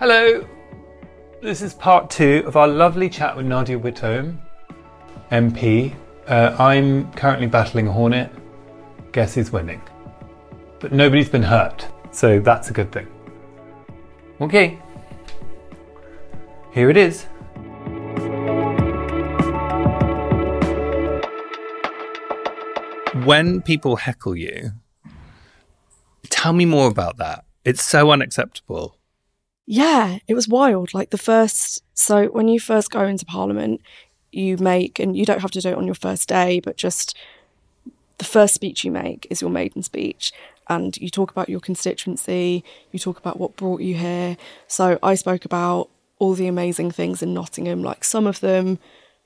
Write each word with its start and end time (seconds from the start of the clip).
Hello, 0.00 0.48
this 1.42 1.60
is 1.60 1.74
part 1.74 2.08
two 2.08 2.42
of 2.46 2.56
our 2.56 2.66
lovely 2.66 3.06
chat 3.10 3.36
with 3.36 3.44
Nadia 3.44 3.78
Whittome, 3.78 4.40
MP. 5.30 5.94
Uh, 6.26 6.56
I'm 6.58 7.12
currently 7.12 7.46
battling 7.46 7.86
a 7.86 7.92
hornet. 7.92 8.32
Guess 9.12 9.34
who's 9.34 9.52
winning? 9.52 9.82
But 10.78 10.92
nobody's 10.92 11.28
been 11.28 11.42
hurt, 11.42 11.86
so 12.12 12.40
that's 12.40 12.70
a 12.70 12.72
good 12.72 12.90
thing. 12.90 13.08
Okay, 14.40 14.80
here 16.72 16.88
it 16.88 16.96
is. 16.96 17.24
When 23.26 23.60
people 23.60 23.96
heckle 23.96 24.34
you, 24.34 24.70
tell 26.30 26.54
me 26.54 26.64
more 26.64 26.88
about 26.88 27.18
that. 27.18 27.44
It's 27.66 27.84
so 27.84 28.10
unacceptable. 28.10 28.96
Yeah, 29.66 30.18
it 30.26 30.34
was 30.34 30.48
wild. 30.48 30.94
Like 30.94 31.10
the 31.10 31.18
first, 31.18 31.82
so 31.94 32.26
when 32.26 32.48
you 32.48 32.58
first 32.58 32.90
go 32.90 33.04
into 33.04 33.24
Parliament, 33.24 33.80
you 34.32 34.56
make, 34.56 34.98
and 34.98 35.16
you 35.16 35.24
don't 35.24 35.40
have 35.40 35.50
to 35.52 35.60
do 35.60 35.70
it 35.70 35.76
on 35.76 35.86
your 35.86 35.94
first 35.94 36.28
day, 36.28 36.60
but 36.60 36.76
just 36.76 37.16
the 38.18 38.24
first 38.24 38.54
speech 38.54 38.84
you 38.84 38.90
make 38.90 39.26
is 39.30 39.40
your 39.40 39.50
maiden 39.50 39.82
speech. 39.82 40.32
And 40.68 40.96
you 40.98 41.10
talk 41.10 41.30
about 41.30 41.48
your 41.48 41.60
constituency, 41.60 42.64
you 42.92 42.98
talk 42.98 43.18
about 43.18 43.40
what 43.40 43.56
brought 43.56 43.80
you 43.80 43.94
here. 43.94 44.36
So 44.68 44.98
I 45.02 45.14
spoke 45.14 45.44
about 45.44 45.88
all 46.18 46.34
the 46.34 46.46
amazing 46.46 46.90
things 46.90 47.22
in 47.22 47.34
Nottingham, 47.34 47.82
like 47.82 48.04
some 48.04 48.26
of 48.26 48.40
them 48.40 48.78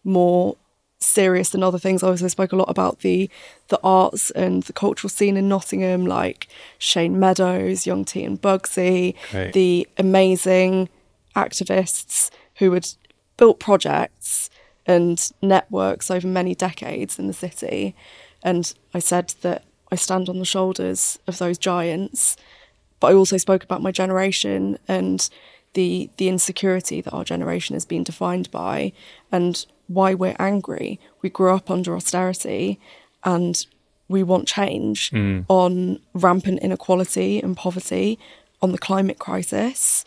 more 0.04 0.56
serious 1.04 1.50
than 1.50 1.62
other 1.62 1.78
things. 1.78 2.02
I 2.02 2.08
also 2.08 2.28
spoke 2.28 2.52
a 2.52 2.56
lot 2.56 2.70
about 2.70 3.00
the 3.00 3.30
the 3.68 3.80
arts 3.82 4.30
and 4.32 4.62
the 4.64 4.72
cultural 4.72 5.08
scene 5.08 5.36
in 5.36 5.48
Nottingham, 5.48 6.06
like 6.06 6.48
Shane 6.78 7.18
Meadows, 7.18 7.86
Young 7.86 8.04
T 8.04 8.24
and 8.24 8.40
Bugsey, 8.40 9.14
Great. 9.30 9.52
the 9.52 9.88
amazing 9.98 10.88
activists 11.36 12.30
who 12.56 12.72
had 12.72 12.88
built 13.36 13.58
projects 13.58 14.50
and 14.86 15.30
networks 15.42 16.10
over 16.10 16.26
many 16.26 16.54
decades 16.54 17.18
in 17.18 17.26
the 17.26 17.32
city. 17.32 17.94
And 18.42 18.72
I 18.92 18.98
said 18.98 19.34
that 19.40 19.64
I 19.90 19.96
stand 19.96 20.28
on 20.28 20.38
the 20.38 20.44
shoulders 20.44 21.18
of 21.26 21.38
those 21.38 21.58
giants. 21.58 22.36
But 23.00 23.12
I 23.12 23.14
also 23.14 23.36
spoke 23.36 23.64
about 23.64 23.82
my 23.82 23.90
generation 23.90 24.78
and 24.88 25.28
the 25.74 26.10
the 26.16 26.28
insecurity 26.28 27.00
that 27.00 27.12
our 27.12 27.24
generation 27.24 27.74
has 27.74 27.84
been 27.84 28.04
defined 28.04 28.50
by 28.50 28.92
and 29.32 29.66
why 29.86 30.14
we're 30.14 30.36
angry. 30.38 30.98
We 31.22 31.30
grew 31.30 31.54
up 31.54 31.70
under 31.70 31.94
austerity 31.94 32.78
and 33.22 33.66
we 34.08 34.22
want 34.22 34.46
change 34.48 35.10
mm. 35.10 35.44
on 35.48 36.00
rampant 36.12 36.60
inequality 36.60 37.40
and 37.40 37.56
poverty, 37.56 38.18
on 38.60 38.72
the 38.72 38.78
climate 38.78 39.18
crisis. 39.18 40.04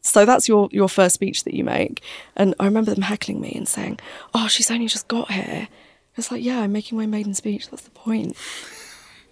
So 0.00 0.24
that's 0.24 0.48
your 0.48 0.68
your 0.72 0.88
first 0.88 1.14
speech 1.14 1.44
that 1.44 1.54
you 1.54 1.64
make. 1.64 2.02
And 2.36 2.54
I 2.58 2.64
remember 2.64 2.92
them 2.92 3.02
heckling 3.02 3.40
me 3.40 3.52
and 3.54 3.68
saying, 3.68 4.00
Oh, 4.34 4.48
she's 4.48 4.70
only 4.70 4.86
just 4.86 5.08
got 5.08 5.30
here. 5.30 5.68
It's 6.16 6.30
like, 6.30 6.42
yeah, 6.42 6.60
I'm 6.60 6.72
making 6.72 6.98
my 6.98 7.06
maiden 7.06 7.34
speech. 7.34 7.70
That's 7.70 7.82
the 7.82 7.90
point. 7.90 8.36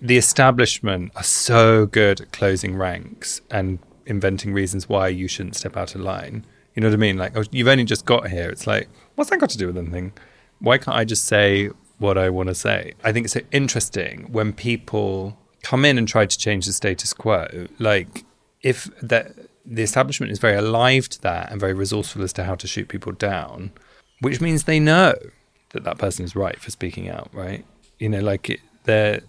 the 0.01 0.17
establishment 0.17 1.13
are 1.15 1.23
so 1.23 1.87
good 1.87 2.21
at 2.23 2.33
closing 2.33 2.77
ranks 2.77 3.43
and 3.51 3.79
inventing 4.07 4.53
reasons 4.53 4.89
why 4.89 5.09
you 5.09 5.29
shouldn't 5.29 5.57
step 5.57 5.77
out 5.77 5.95
of 5.95 6.01
line. 6.01 6.45
You 6.75 6.81
know 6.81 6.89
what 6.89 6.95
I 6.95 6.99
mean? 6.99 7.19
Like, 7.19 7.37
oh, 7.37 7.45
you've 7.51 7.69
only 7.69 7.85
just 7.85 8.07
got 8.07 8.29
here. 8.29 8.49
It's 8.49 8.67
like, 8.67 8.89
what's 9.21 9.29
that 9.29 9.39
got 9.39 9.51
to 9.51 9.59
do 9.59 9.67
with 9.67 9.77
anything? 9.77 10.13
Why 10.61 10.79
can't 10.79 10.97
I 10.97 11.05
just 11.05 11.27
say 11.27 11.69
what 11.99 12.17
I 12.17 12.31
want 12.31 12.49
to 12.49 12.55
say? 12.55 12.95
I 13.05 13.13
think 13.13 13.25
it's 13.25 13.35
so 13.35 13.43
interesting 13.53 14.27
when 14.33 14.55
people 14.55 15.37
come 15.63 15.85
in 15.85 15.99
and 15.99 16.09
try 16.09 16.25
to 16.25 16.39
change 16.39 16.65
the 16.65 16.73
status 16.73 17.13
quo. 17.13 17.67
Like, 17.79 18.25
if 18.63 18.85
that 19.03 19.33
the 19.67 19.83
establishment 19.83 20.33
is 20.33 20.39
very 20.39 20.57
alive 20.57 21.07
to 21.11 21.21
that 21.21 21.53
and 21.53 21.61
very 21.61 21.75
resourceful 21.75 22.23
as 22.23 22.33
to 22.33 22.45
how 22.45 22.55
to 22.55 22.67
shoot 22.67 22.89
people 22.89 23.13
down, 23.13 23.73
which 24.21 24.41
means 24.41 24.65
they 24.65 24.81
know 24.81 25.15
that 25.73 25.85
that 25.85 25.99
person 25.99 26.25
is 26.25 26.35
right 26.35 26.59
for 26.59 26.71
speaking 26.71 27.11
out, 27.11 27.29
right? 27.33 27.67
You 27.99 28.09
know, 28.09 28.21
like 28.21 28.49
it, 28.49 28.61
they're 28.85 29.21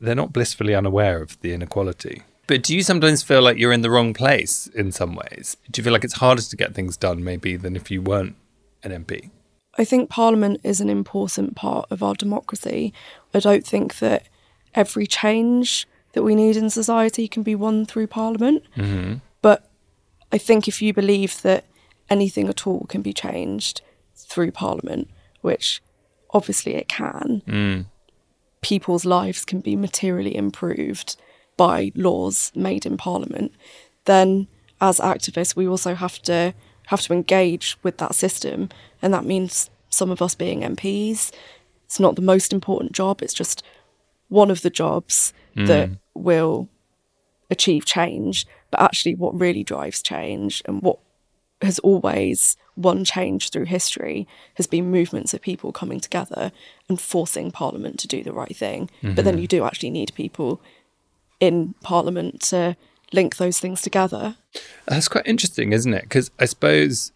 they're 0.00 0.16
not 0.16 0.32
blissfully 0.32 0.74
unaware 0.74 1.22
of 1.22 1.40
the 1.42 1.52
inequality. 1.52 2.22
But 2.48 2.64
do 2.64 2.74
you 2.74 2.82
sometimes 2.82 3.22
feel 3.22 3.42
like 3.42 3.56
you're 3.56 3.72
in 3.72 3.82
the 3.82 3.90
wrong 3.90 4.14
place 4.14 4.66
in 4.74 4.90
some 4.90 5.14
ways? 5.14 5.56
Do 5.70 5.78
you 5.78 5.84
feel 5.84 5.92
like 5.92 6.04
it's 6.04 6.14
harder 6.14 6.42
to 6.42 6.56
get 6.56 6.74
things 6.74 6.96
done 6.96 7.22
maybe 7.22 7.56
than 7.56 7.76
if 7.76 7.88
you 7.88 8.02
weren't 8.02 8.34
an 8.82 9.04
MP? 9.04 9.30
I 9.76 9.84
think 9.84 10.10
Parliament 10.10 10.60
is 10.64 10.80
an 10.80 10.90
important 10.90 11.54
part 11.54 11.86
of 11.90 12.02
our 12.02 12.14
democracy. 12.14 12.92
I 13.32 13.38
don't 13.38 13.66
think 13.66 13.98
that 13.98 14.24
every 14.74 15.06
change 15.06 15.86
that 16.12 16.22
we 16.22 16.34
need 16.34 16.56
in 16.56 16.70
society 16.70 17.28
can 17.28 17.42
be 17.42 17.54
won 17.54 17.86
through 17.86 18.08
Parliament. 18.08 18.64
Mm-hmm. 18.76 19.14
But 19.40 19.70
I 20.32 20.38
think 20.38 20.66
if 20.66 20.82
you 20.82 20.92
believe 20.92 21.42
that 21.42 21.64
anything 22.10 22.48
at 22.48 22.66
all 22.66 22.86
can 22.88 23.02
be 23.02 23.12
changed 23.12 23.82
through 24.16 24.52
Parliament, 24.52 25.08
which 25.42 25.82
obviously 26.30 26.74
it 26.74 26.88
can, 26.88 27.42
mm. 27.46 27.86
people's 28.60 29.04
lives 29.04 29.44
can 29.44 29.60
be 29.60 29.76
materially 29.76 30.34
improved 30.34 31.16
by 31.56 31.92
laws 31.94 32.52
made 32.54 32.84
in 32.84 32.96
Parliament, 32.96 33.52
then 34.04 34.48
as 34.80 34.98
activists 34.98 35.56
we 35.56 35.66
also 35.66 35.94
have 35.94 36.20
to 36.22 36.54
have 36.88 37.02
to 37.02 37.12
engage 37.12 37.76
with 37.82 37.98
that 37.98 38.14
system, 38.14 38.68
and 39.00 39.12
that 39.14 39.24
means 39.24 39.70
some 39.88 40.10
of 40.10 40.20
us 40.20 40.34
being 40.34 40.60
MPs. 40.60 41.32
It's 41.84 42.00
not 42.00 42.16
the 42.16 42.22
most 42.22 42.52
important 42.52 42.92
job; 42.92 43.22
it's 43.22 43.34
just 43.34 43.62
one 44.28 44.50
of 44.50 44.62
the 44.62 44.70
jobs 44.70 45.32
hmm. 45.54 45.66
that 45.66 45.90
will 46.14 46.68
achieve 47.50 47.84
change. 47.84 48.46
But 48.70 48.80
actually, 48.80 49.14
what 49.14 49.38
really 49.38 49.64
drives 49.64 50.02
change 50.02 50.62
and 50.66 50.82
what 50.82 50.98
has 51.62 51.78
always 51.80 52.56
won 52.76 53.04
change 53.04 53.50
through 53.50 53.64
history 53.64 54.26
has 54.54 54.66
been 54.66 54.90
movements 54.90 55.34
of 55.34 55.40
people 55.40 55.72
coming 55.72 55.98
together 56.00 56.52
and 56.88 57.00
forcing 57.00 57.50
Parliament 57.50 57.98
to 57.98 58.08
do 58.08 58.22
the 58.22 58.32
right 58.32 58.56
thing. 58.56 58.88
But 59.02 59.24
then 59.24 59.34
mm-hmm. 59.34 59.42
you 59.42 59.48
do 59.48 59.64
actually 59.64 59.90
need 59.90 60.14
people 60.14 60.60
in 61.40 61.74
Parliament 61.82 62.40
to 62.42 62.76
link 63.12 63.36
those 63.36 63.58
things 63.58 63.82
together. 63.82 64.36
That's 64.86 65.08
quite 65.08 65.26
interesting, 65.26 65.72
isn't 65.72 65.92
it? 65.94 66.02
Because 66.02 66.30
I 66.38 66.44
suppose 66.44 67.12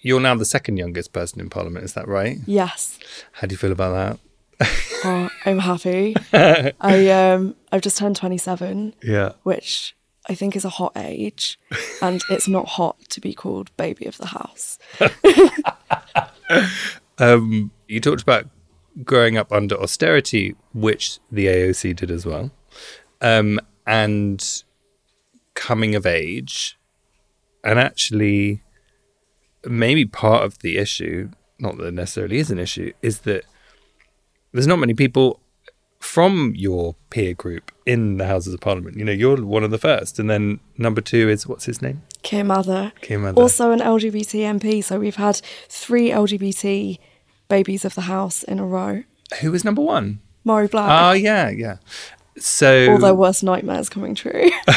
you're 0.00 0.20
now 0.20 0.34
the 0.34 0.44
second 0.44 0.76
youngest 0.76 1.12
person 1.12 1.40
in 1.40 1.48
Parliament. 1.50 1.84
Is 1.84 1.94
that 1.94 2.06
right? 2.08 2.38
Yes, 2.46 2.98
How 3.32 3.46
do 3.46 3.52
you 3.52 3.56
feel 3.58 3.72
about 3.72 4.18
that? 4.60 4.70
oh, 5.04 5.28
I'm 5.44 5.58
happy. 5.58 6.14
I 6.32 7.08
um 7.10 7.56
I've 7.72 7.80
just 7.82 7.98
turned 7.98 8.16
27, 8.16 8.94
Yeah. 9.02 9.32
which 9.42 9.96
I 10.28 10.34
think 10.34 10.56
is 10.56 10.64
a 10.64 10.70
hot 10.70 10.92
age, 10.96 11.58
and 12.00 12.22
it's 12.30 12.48
not 12.48 12.66
hot 12.68 12.96
to 13.10 13.20
be 13.20 13.34
called 13.34 13.76
baby 13.76 14.06
of 14.06 14.16
the 14.18 14.26
house. 14.26 14.78
Um, 17.18 17.70
you 17.88 18.00
talked 18.00 18.22
about 18.22 18.46
growing 19.04 19.36
up 19.36 19.52
under 19.52 19.76
austerity, 19.80 20.54
which 20.72 21.18
the 21.30 21.46
AOC 21.46 21.94
did 21.96 22.10
as 22.10 22.26
well, 22.26 22.50
um, 23.20 23.60
and 23.86 24.63
coming 25.54 25.94
of 25.94 26.06
age, 26.06 26.78
and 27.62 27.78
actually, 27.78 28.62
maybe 29.64 30.04
part 30.04 30.44
of 30.44 30.58
the 30.58 30.76
issue 30.76 31.30
not 31.58 31.76
that 31.78 31.86
it 31.86 31.94
necessarily 31.94 32.38
is 32.38 32.50
an 32.50 32.58
issue, 32.58 32.92
is 33.02 33.20
that 33.20 33.44
there's 34.52 34.66
not 34.66 34.78
many 34.78 34.94
people 34.94 35.40
from 35.98 36.52
your 36.54 36.94
peer 37.10 37.34
group 37.34 37.72
in 37.86 38.18
the 38.18 38.26
Houses 38.26 38.52
of 38.52 38.60
Parliament. 38.60 38.98
You 38.98 39.04
know, 39.04 39.12
you're 39.12 39.42
one 39.44 39.64
of 39.64 39.70
the 39.70 39.78
first, 39.78 40.18
and 40.18 40.28
then 40.28 40.60
number 40.76 41.00
two 41.00 41.28
is 41.28 41.46
what's 41.46 41.64
his 41.64 41.80
name? 41.80 42.02
Keir 42.22 42.44
Mather. 42.44 42.92
Keir 43.00 43.18
Mather. 43.18 43.40
Also 43.40 43.70
an 43.70 43.80
LGBT 43.80 44.58
MP. 44.60 44.84
So 44.84 44.98
we've 44.98 45.16
had 45.16 45.40
three 45.68 46.10
LGBT 46.10 46.98
babies 47.48 47.84
of 47.84 47.94
the 47.94 48.02
House 48.02 48.42
in 48.42 48.58
a 48.58 48.66
row. 48.66 49.04
Who 49.40 49.52
was 49.52 49.64
number 49.64 49.82
one? 49.82 50.20
Mhairi 50.46 50.70
Black. 50.70 50.90
Oh 50.90 51.12
yeah, 51.12 51.48
yeah. 51.48 51.76
So 52.36 52.90
all 52.90 52.98
their 52.98 53.14
worst 53.14 53.42
nightmares 53.42 53.88
coming 53.88 54.14
true. 54.14 54.50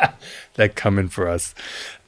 they're 0.54 0.68
coming 0.68 1.08
for 1.08 1.28
us. 1.28 1.54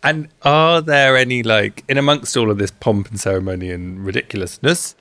And 0.03 0.29
are 0.43 0.81
there 0.81 1.17
any 1.17 1.43
like 1.43 1.85
in 1.89 1.99
amongst 1.99 2.37
all 2.37 2.50
of 2.50 2.59
this 2.59 2.71
pomp 2.71 3.09
and 3.09 3.21
ceremony 3.21 3.71
and 3.71 4.05
ridiculousness? 4.05 4.94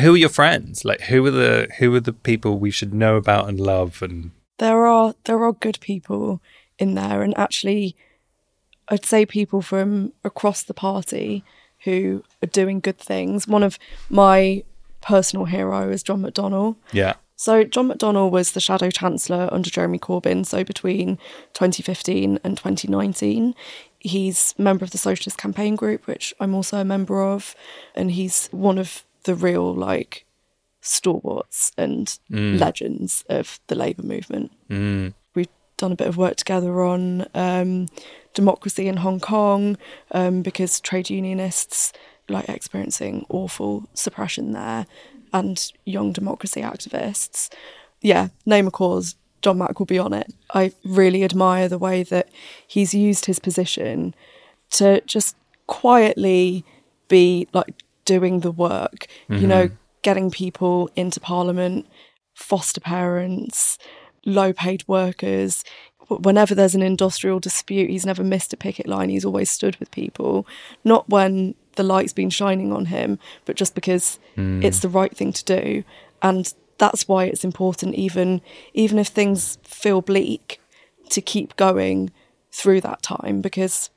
Who 0.00 0.14
are 0.14 0.18
your 0.18 0.28
friends? 0.28 0.84
Like 0.84 1.02
who 1.02 1.24
are 1.26 1.30
the 1.30 1.68
who 1.78 1.94
are 1.94 2.00
the 2.00 2.12
people 2.12 2.58
we 2.58 2.70
should 2.70 2.94
know 2.94 3.16
about 3.16 3.48
and 3.48 3.60
love 3.60 4.02
and 4.02 4.30
there 4.58 4.86
are 4.86 5.14
there 5.24 5.42
are 5.44 5.52
good 5.52 5.78
people 5.80 6.40
in 6.78 6.94
there 6.94 7.22
and 7.22 7.36
actually 7.38 7.96
I'd 8.88 9.04
say 9.04 9.26
people 9.26 9.60
from 9.60 10.12
across 10.24 10.62
the 10.62 10.74
party 10.74 11.44
who 11.84 12.24
are 12.42 12.46
doing 12.46 12.80
good 12.80 12.98
things. 12.98 13.46
One 13.46 13.62
of 13.62 13.78
my 14.08 14.64
personal 15.00 15.44
hero 15.44 15.90
is 15.90 16.02
John 16.02 16.22
McDonnell. 16.22 16.76
yeah. 16.92 17.14
So 17.38 17.62
John 17.62 17.88
McDonnell 17.88 18.32
was 18.32 18.50
the 18.50 18.60
Shadow 18.60 18.90
Chancellor 18.90 19.48
under 19.52 19.70
Jeremy 19.70 20.00
Corbyn, 20.00 20.44
so 20.44 20.64
between 20.64 21.18
2015 21.54 22.40
and 22.42 22.56
2019. 22.56 23.54
He's 24.00 24.56
a 24.58 24.62
member 24.62 24.84
of 24.84 24.90
the 24.90 24.98
Socialist 24.98 25.38
Campaign 25.38 25.76
Group, 25.76 26.08
which 26.08 26.34
I'm 26.40 26.52
also 26.52 26.78
a 26.78 26.84
member 26.84 27.22
of, 27.22 27.54
and 27.94 28.10
he's 28.10 28.48
one 28.48 28.76
of 28.76 29.04
the 29.22 29.36
real 29.36 29.72
like 29.72 30.24
stalwarts 30.80 31.70
and 31.78 32.18
legends 32.58 33.24
of 33.28 33.60
the 33.68 33.76
Labour 33.76 34.02
movement. 34.02 34.50
We've 35.36 35.48
done 35.76 35.92
a 35.92 35.96
bit 35.96 36.08
of 36.08 36.16
work 36.16 36.34
together 36.34 36.82
on 36.82 37.24
um, 37.34 37.86
democracy 38.34 38.88
in 38.88 38.96
Hong 38.96 39.20
Kong 39.20 39.78
um, 40.10 40.42
because 40.42 40.80
trade 40.80 41.08
unionists 41.08 41.92
like 42.28 42.48
experiencing 42.48 43.24
awful 43.30 43.88
suppression 43.94 44.52
there 44.52 44.86
and 45.32 45.72
young 45.84 46.12
democracy 46.12 46.60
activists. 46.60 47.52
Yeah, 48.00 48.28
name 48.46 48.66
a 48.66 48.70
cause, 48.70 49.16
John 49.42 49.58
Mack 49.58 49.78
will 49.78 49.86
be 49.86 49.98
on 49.98 50.12
it. 50.12 50.32
I 50.52 50.72
really 50.84 51.24
admire 51.24 51.68
the 51.68 51.78
way 51.78 52.02
that 52.04 52.28
he's 52.66 52.94
used 52.94 53.26
his 53.26 53.38
position 53.38 54.14
to 54.70 55.00
just 55.02 55.36
quietly 55.66 56.64
be 57.08 57.48
like 57.52 57.82
doing 58.04 58.40
the 58.40 58.50
work, 58.50 59.06
you 59.28 59.46
know, 59.46 59.66
mm-hmm. 59.66 59.74
getting 60.02 60.30
people 60.30 60.90
into 60.96 61.20
parliament, 61.20 61.86
foster 62.34 62.80
parents, 62.80 63.78
low 64.24 64.52
paid 64.52 64.86
workers. 64.88 65.64
Whenever 66.08 66.54
there's 66.54 66.74
an 66.74 66.82
industrial 66.82 67.38
dispute, 67.38 67.90
he's 67.90 68.06
never 68.06 68.24
missed 68.24 68.52
a 68.52 68.56
picket 68.56 68.86
line. 68.86 69.10
He's 69.10 69.24
always 69.24 69.50
stood 69.50 69.76
with 69.76 69.90
people, 69.90 70.46
not 70.84 71.08
when 71.08 71.54
the 71.78 71.84
light's 71.84 72.12
been 72.12 72.28
shining 72.28 72.72
on 72.72 72.86
him, 72.86 73.18
but 73.46 73.56
just 73.56 73.74
because 73.74 74.18
hmm. 74.34 74.60
it's 74.62 74.80
the 74.80 74.88
right 74.88 75.16
thing 75.16 75.32
to 75.32 75.44
do. 75.44 75.84
And 76.20 76.52
that's 76.76 77.08
why 77.08 77.24
it's 77.24 77.44
important, 77.44 77.94
even 77.94 78.42
even 78.74 78.98
if 78.98 79.08
things 79.08 79.58
feel 79.62 80.02
bleak, 80.02 80.60
to 81.10 81.22
keep 81.22 81.56
going 81.56 82.10
through 82.50 82.80
that 82.80 83.00
time 83.00 83.40
because 83.40 83.90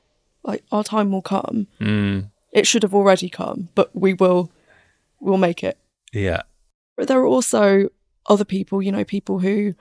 like 0.44 0.64
our 0.72 0.84
time 0.84 1.10
will 1.10 1.22
come. 1.22 1.66
Hmm. 1.78 2.20
It 2.52 2.66
should 2.66 2.82
have 2.84 2.94
already 2.94 3.28
come, 3.28 3.68
but 3.74 3.90
we 3.94 4.14
will 4.14 4.50
we'll 5.20 5.38
make 5.38 5.64
it. 5.64 5.76
Yeah. 6.12 6.42
But 6.96 7.08
there 7.08 7.18
are 7.18 7.26
also 7.26 7.88
other 8.26 8.44
people, 8.44 8.80
you 8.80 8.92
know, 8.92 9.04
people 9.04 9.40
who 9.40 9.74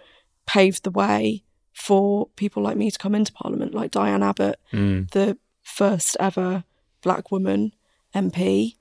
paved 0.47 0.83
the 0.83 0.91
way 0.91 1.43
for 1.73 2.27
people 2.35 2.63
like 2.63 2.77
me 2.77 2.89
to 2.89 2.97
come 2.97 3.13
into 3.13 3.31
Parliament, 3.31 3.75
like 3.75 3.91
Diane 3.91 4.23
Abbott, 4.23 4.59
hmm. 4.71 5.03
the 5.11 5.37
first 5.61 6.17
ever 6.19 6.63
black 7.01 7.31
woman 7.31 7.73
MP. 8.15 8.75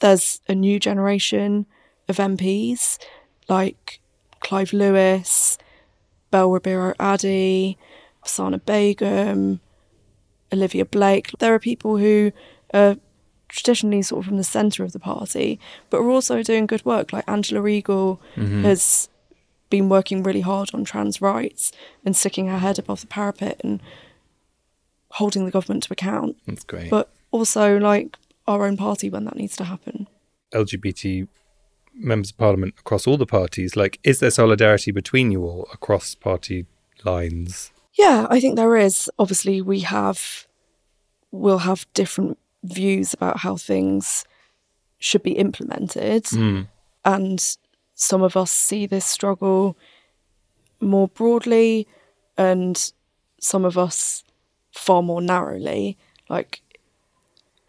There's 0.00 0.40
a 0.48 0.54
new 0.54 0.78
generation 0.78 1.66
of 2.08 2.16
MPs 2.16 2.98
like 3.48 4.00
Clive 4.40 4.72
Lewis, 4.72 5.58
Bell 6.30 6.50
Ribeiro 6.50 6.94
Addy, 6.98 7.78
Sana 8.24 8.58
Begum, 8.58 9.60
Olivia 10.52 10.84
Blake. 10.84 11.30
There 11.38 11.54
are 11.54 11.58
people 11.58 11.96
who 11.98 12.32
are 12.74 12.96
traditionally 13.48 14.02
sort 14.02 14.20
of 14.20 14.26
from 14.26 14.38
the 14.38 14.44
centre 14.44 14.82
of 14.82 14.92
the 14.92 14.98
party, 14.98 15.60
but 15.90 15.98
are 15.98 16.10
also 16.10 16.42
doing 16.42 16.66
good 16.66 16.84
work. 16.84 17.12
Like 17.12 17.28
Angela 17.28 17.66
Eagle 17.66 18.20
mm-hmm. 18.34 18.64
has 18.64 19.08
been 19.70 19.88
working 19.88 20.22
really 20.22 20.40
hard 20.40 20.70
on 20.74 20.84
trans 20.84 21.20
rights 21.20 21.72
and 22.04 22.16
sticking 22.16 22.46
her 22.48 22.58
head 22.58 22.78
above 22.78 23.00
the 23.00 23.06
parapet 23.06 23.60
and 23.62 23.80
holding 25.12 25.44
the 25.44 25.50
government 25.50 25.84
to 25.84 25.92
account. 25.92 26.36
That's 26.46 26.64
great. 26.64 26.90
But 26.90 27.10
also 27.30 27.78
like 27.78 28.16
our 28.46 28.66
own 28.66 28.76
party 28.76 29.08
when 29.10 29.24
that 29.24 29.36
needs 29.36 29.56
to 29.56 29.64
happen. 29.64 30.08
LGBT 30.52 31.28
members 31.94 32.30
of 32.30 32.38
parliament 32.38 32.74
across 32.78 33.06
all 33.06 33.16
the 33.16 33.26
parties, 33.26 33.76
like 33.76 33.98
is 34.02 34.20
there 34.20 34.30
solidarity 34.30 34.90
between 34.90 35.30
you 35.30 35.44
all 35.44 35.68
across 35.72 36.14
party 36.14 36.66
lines? 37.04 37.70
Yeah, 37.94 38.26
I 38.30 38.40
think 38.40 38.56
there 38.56 38.76
is. 38.76 39.10
Obviously, 39.18 39.60
we 39.60 39.80
have, 39.80 40.46
we'll 41.30 41.58
have 41.58 41.86
different 41.92 42.38
views 42.62 43.12
about 43.12 43.38
how 43.38 43.56
things 43.56 44.24
should 44.98 45.22
be 45.22 45.32
implemented. 45.32 46.26
Hmm. 46.28 46.62
And 47.04 47.56
some 47.94 48.22
of 48.22 48.36
us 48.36 48.50
see 48.50 48.86
this 48.86 49.04
struggle 49.04 49.76
more 50.80 51.08
broadly, 51.08 51.86
and 52.38 52.92
some 53.40 53.64
of 53.64 53.76
us 53.76 54.24
far 54.72 55.02
more 55.02 55.20
narrowly. 55.20 55.98
Like, 56.30 56.62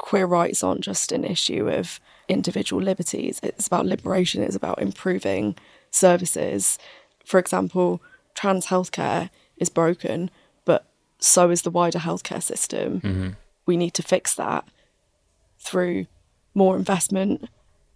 queer 0.03 0.25
rights 0.25 0.61
aren't 0.65 0.81
just 0.81 1.13
an 1.13 1.23
issue 1.23 1.69
of 1.69 2.01
individual 2.27 2.81
liberties, 2.81 3.39
it's 3.41 3.67
about 3.67 3.85
liberation, 3.85 4.43
it's 4.43 4.55
about 4.55 4.81
improving 4.81 5.55
services. 5.91 6.77
For 7.25 7.39
example, 7.39 8.01
trans 8.35 8.65
healthcare 8.67 9.29
is 9.55 9.69
broken, 9.69 10.29
but 10.65 10.81
so 11.19 11.49
is 11.49 11.61
the 11.61 11.71
wider 11.71 11.99
healthcare 11.99 12.43
system. 12.43 13.37
We 13.65 13.77
need 13.77 13.93
to 13.93 14.03
fix 14.03 14.35
that 14.35 14.65
through 15.57 16.07
more 16.53 16.75
investment, 16.75 17.47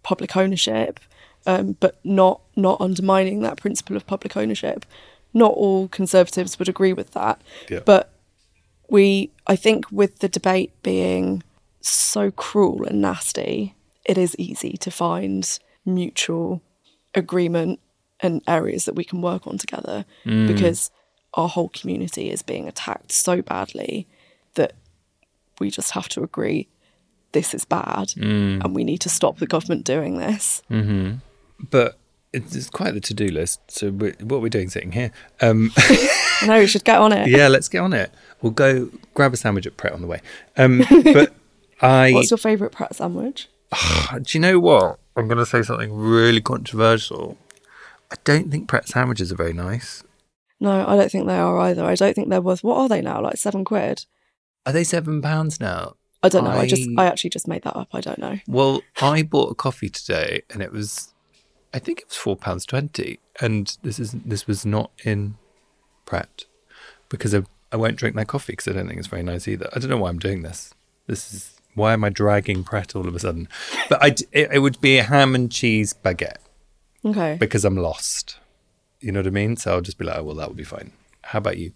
public 0.02 0.34
ownership, 0.34 1.00
um, 1.46 1.76
but 1.78 1.94
not 2.04 2.40
not 2.56 2.80
undermining 2.80 3.40
that 3.42 3.58
principle 3.58 3.96
of 3.96 4.06
public 4.06 4.34
ownership. 4.34 4.86
Not 5.34 5.52
all 5.52 5.88
conservatives 5.88 6.58
would 6.58 6.70
agree 6.70 6.94
with 6.94 7.10
that, 7.10 7.36
Yeah. 7.68 7.80
but 7.84 8.10
we, 8.88 9.30
I 9.46 9.56
think, 9.56 9.84
with 9.92 10.20
the 10.20 10.28
debate 10.28 10.72
being 10.82 11.42
so 11.80 12.30
cruel 12.30 12.84
and 12.84 13.00
nasty, 13.00 13.74
it 14.04 14.18
is 14.18 14.34
easy 14.38 14.76
to 14.78 14.90
find 14.90 15.58
mutual 15.84 16.62
agreement 17.14 17.80
and 18.20 18.42
areas 18.48 18.84
that 18.84 18.94
we 18.94 19.04
can 19.04 19.22
work 19.22 19.46
on 19.46 19.58
together 19.58 20.04
because 20.24 20.90
our 21.34 21.48
whole 21.48 21.68
community 21.68 22.30
is 22.30 22.42
being 22.42 22.66
attacked 22.66 23.12
so 23.12 23.40
badly 23.42 24.06
that 24.54 24.72
we 25.60 25.70
just 25.70 25.92
have 25.92 26.08
to 26.10 26.22
agree 26.22 26.68
this 27.32 27.52
is 27.54 27.64
bad 27.64 28.12
and 28.16 28.74
we 28.74 28.82
need 28.84 28.98
to 29.02 29.08
stop 29.08 29.38
the 29.38 29.46
government 29.46 29.84
doing 29.84 30.18
this. 30.18 30.62
But 31.70 31.98
it's, 32.32 32.54
it's 32.56 32.70
quite 32.70 32.94
the 32.94 33.00
to-do 33.00 33.28
list. 33.28 33.60
So 33.70 33.90
we 33.90 34.10
what 34.20 34.40
we're 34.42 34.48
doing 34.48 34.68
sitting 34.70 34.92
here. 34.92 35.10
Um, 35.40 35.70
I 35.76 36.46
know 36.46 36.58
we 36.60 36.66
should 36.66 36.84
get 36.84 36.98
on 36.98 37.12
it. 37.12 37.28
yeah, 37.28 37.48
let's 37.48 37.68
get 37.68 37.80
on 37.80 37.92
it. 37.92 38.10
We'll 38.42 38.52
go 38.52 38.90
grab 39.14 39.32
a 39.32 39.36
sandwich 39.36 39.66
at 39.66 39.76
Pret 39.76 39.92
on 39.92 40.00
the 40.00 40.06
way. 40.06 40.20
Um, 40.56 40.82
but 41.04 41.34
I, 41.80 42.12
What's 42.12 42.30
your 42.30 42.38
favourite 42.38 42.72
Pret 42.72 42.94
sandwich? 42.94 43.48
do 44.22 44.38
you 44.38 44.40
know 44.40 44.58
what? 44.58 44.98
I'm 45.16 45.28
going 45.28 45.38
to 45.38 45.46
say 45.46 45.62
something 45.62 45.92
really 45.92 46.40
controversial. 46.40 47.36
I 48.10 48.16
don't 48.24 48.50
think 48.50 48.68
Pret 48.68 48.88
sandwiches 48.88 49.30
are 49.32 49.36
very 49.36 49.52
nice. 49.52 50.02
No, 50.60 50.86
I 50.86 50.96
don't 50.96 51.10
think 51.10 51.26
they 51.26 51.38
are 51.38 51.58
either. 51.60 51.84
I 51.84 51.94
don't 51.94 52.14
think 52.14 52.30
they're 52.30 52.40
worth. 52.40 52.64
What 52.64 52.78
are 52.78 52.88
they 52.88 53.00
now? 53.00 53.20
Like 53.22 53.36
seven 53.36 53.64
quid? 53.64 54.06
Are 54.66 54.72
they 54.72 54.84
seven 54.84 55.22
pounds 55.22 55.60
now? 55.60 55.94
I 56.22 56.28
don't 56.28 56.44
know. 56.44 56.50
I, 56.50 56.66
just, 56.66 56.88
I- 56.96 57.04
I 57.04 57.06
actually 57.06 57.30
just 57.30 57.46
made 57.46 57.62
that 57.62 57.76
up. 57.76 57.88
I 57.92 58.00
don't 58.00 58.18
know. 58.18 58.38
Well, 58.48 58.82
I 59.00 59.22
bought 59.22 59.52
a 59.52 59.54
coffee 59.54 59.88
today, 59.88 60.42
and 60.50 60.62
it 60.62 60.72
was, 60.72 61.14
I 61.72 61.78
think 61.78 62.00
it 62.00 62.08
was 62.08 62.16
four 62.16 62.34
pounds 62.36 62.66
twenty, 62.66 63.20
and 63.40 63.76
this 63.82 64.00
is 64.00 64.12
this 64.24 64.48
was 64.48 64.66
not 64.66 64.90
in 65.04 65.36
Pret 66.06 66.46
because 67.08 67.34
I, 67.34 67.42
I 67.70 67.76
won't 67.76 67.96
drink 67.96 68.16
their 68.16 68.24
coffee 68.24 68.54
because 68.54 68.66
I 68.66 68.72
don't 68.72 68.88
think 68.88 68.98
it's 68.98 69.06
very 69.06 69.22
nice 69.22 69.46
either. 69.46 69.68
I 69.74 69.78
don't 69.78 69.90
know 69.90 69.98
why 69.98 70.08
I'm 70.08 70.18
doing 70.18 70.42
this. 70.42 70.74
This 71.06 71.32
is 71.32 71.57
why 71.78 71.92
am 71.94 72.04
I 72.04 72.10
dragging 72.10 72.64
Pret 72.64 72.94
all 72.94 73.08
of 73.08 73.14
a 73.14 73.18
sudden? 73.18 73.48
But 73.88 74.02
I 74.02 74.08
it, 74.32 74.50
it 74.52 74.58
would 74.58 74.80
be 74.80 74.98
a 74.98 75.02
ham 75.04 75.34
and 75.34 75.50
cheese 75.50 75.94
baguette 75.94 76.36
Okay. 77.04 77.36
because 77.40 77.64
I'm 77.64 77.76
lost. 77.76 78.38
You 79.00 79.12
know 79.12 79.20
what 79.20 79.26
I 79.28 79.30
mean? 79.30 79.56
So 79.56 79.72
I'll 79.74 79.80
just 79.80 79.96
be 79.98 80.04
like, 80.04 80.18
oh 80.18 80.24
well, 80.24 80.34
that 80.36 80.48
would 80.48 80.56
be 80.56 80.64
fine. 80.64 80.92
How 81.22 81.38
about 81.38 81.56
you? 81.58 81.72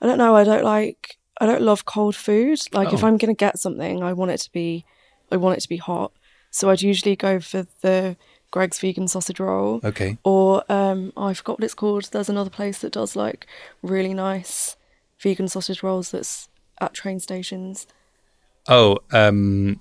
I 0.00 0.06
don't 0.06 0.18
know. 0.18 0.34
I 0.36 0.44
don't 0.44 0.64
like. 0.64 1.16
I 1.40 1.46
don't 1.46 1.62
love 1.62 1.84
cold 1.84 2.14
food. 2.16 2.60
Like 2.72 2.92
if 2.92 3.02
Oh. 3.04 3.06
I'm 3.08 3.16
gonna 3.18 3.34
get 3.34 3.58
something, 3.58 4.02
I 4.02 4.12
want 4.12 4.30
it 4.30 4.38
to 4.40 4.52
be 4.52 4.84
I 5.30 5.36
want 5.36 5.58
it 5.58 5.60
to 5.62 5.68
be 5.68 5.76
hot. 5.78 6.12
So 6.50 6.70
I'd 6.70 6.80
usually 6.82 7.16
go 7.16 7.40
for 7.40 7.66
the 7.82 8.16
Greggs 8.52 8.78
vegan 8.78 9.08
sausage 9.08 9.40
roll. 9.40 9.80
Okay. 9.84 10.16
Or 10.24 10.62
um, 10.72 11.12
oh, 11.16 11.24
I 11.24 11.34
forgot 11.34 11.58
what 11.58 11.64
it's 11.64 11.74
called. 11.74 12.04
There's 12.12 12.28
another 12.30 12.48
place 12.50 12.78
that 12.78 12.92
does 12.92 13.16
like 13.16 13.46
really 13.82 14.14
nice 14.14 14.76
vegan 15.18 15.48
sausage 15.48 15.82
rolls 15.82 16.10
that's 16.12 16.48
at 16.80 16.94
train 16.94 17.18
stations, 17.20 17.86
Oh, 18.68 18.98
um, 19.12 19.80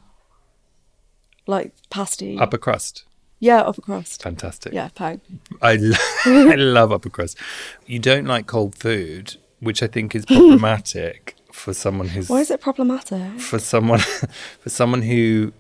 like 1.48 1.74
pasty. 1.89 2.38
upper 2.39 2.58
crust. 2.58 3.04
yeah, 3.39 3.62
upper 3.62 3.82
crust. 3.82 4.24
Fantastic. 4.24 4.74
Yeah, 4.74 4.89
pang. 4.96 5.22
I, 5.62 5.75
lo- 5.75 5.96
I 6.25 6.56
love 6.56 6.92
upper 6.92 7.10
crust. 7.10 7.38
You 7.86 8.00
don't 8.00 8.25
like 8.25 8.48
cold 8.48 8.75
food, 8.75 9.36
which 9.60 9.84
I 9.84 9.88
think 9.88 10.15
is 10.15 10.25
problematic 10.27 11.36
for 11.51 11.74
someone 11.74 12.10
who's 12.10 12.30
Why 12.30 12.39
is 12.42 12.51
it 12.51 12.62
problematic? 12.62 13.39
for 13.39 13.60
someone 13.60 14.00
for 14.60 14.70
someone 14.70 15.01
who 15.04 15.54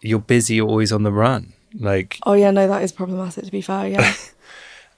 you're 0.00 0.18
busy, 0.18 0.56
you're 0.56 0.68
always 0.68 0.92
on 0.92 1.02
the 1.04 1.12
run. 1.12 1.52
Like 1.78 2.18
Oh 2.26 2.34
yeah, 2.34 2.50
no, 2.50 2.68
that 2.68 2.82
is 2.82 2.92
problematic. 2.92 3.44
To 3.44 3.50
be 3.50 3.60
fair, 3.62 3.88
yeah, 3.88 4.14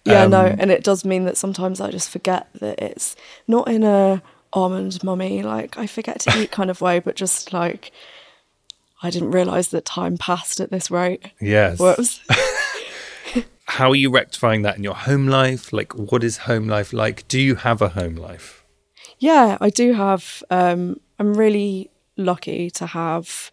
yeah, 0.04 0.26
no, 0.26 0.46
Um, 0.46 0.56
and 0.58 0.70
it 0.70 0.82
does 0.82 1.04
mean 1.04 1.24
that 1.26 1.36
sometimes 1.36 1.80
I 1.80 1.90
just 1.90 2.10
forget 2.10 2.48
that 2.60 2.80
it's 2.82 3.14
not 3.46 3.68
in 3.68 3.84
a 3.84 4.22
almond 4.54 5.02
mummy 5.02 5.42
like 5.42 5.76
I 5.76 5.86
forget 5.86 6.20
to 6.20 6.38
eat 6.40 6.50
kind 6.50 6.70
of 6.70 6.80
way, 6.80 7.00
but 7.00 7.16
just 7.16 7.52
like 7.52 7.92
I 9.02 9.10
didn't 9.10 9.32
realize 9.32 9.68
that 9.68 9.84
time 9.84 10.16
passed 10.16 10.60
at 10.60 10.70
this 10.70 10.90
rate. 10.90 11.30
yes. 11.40 11.78
Whoops. 11.78 12.20
How 13.66 13.90
are 13.90 13.96
you 13.96 14.10
rectifying 14.10 14.62
that 14.62 14.76
in 14.76 14.84
your 14.84 14.94
home 14.94 15.26
life? 15.26 15.72
Like 15.72 15.94
what 15.94 16.22
is 16.22 16.38
home 16.38 16.68
life 16.68 16.92
like? 16.92 17.26
Do 17.28 17.40
you 17.40 17.56
have 17.56 17.82
a 17.82 17.90
home 17.90 18.14
life? 18.14 18.64
Yeah, 19.18 19.58
I 19.60 19.70
do 19.70 19.92
have. 19.94 20.42
Um, 20.50 21.00
I'm 21.18 21.34
really 21.34 21.90
lucky 22.16 22.70
to 22.70 22.86
have 22.86 23.50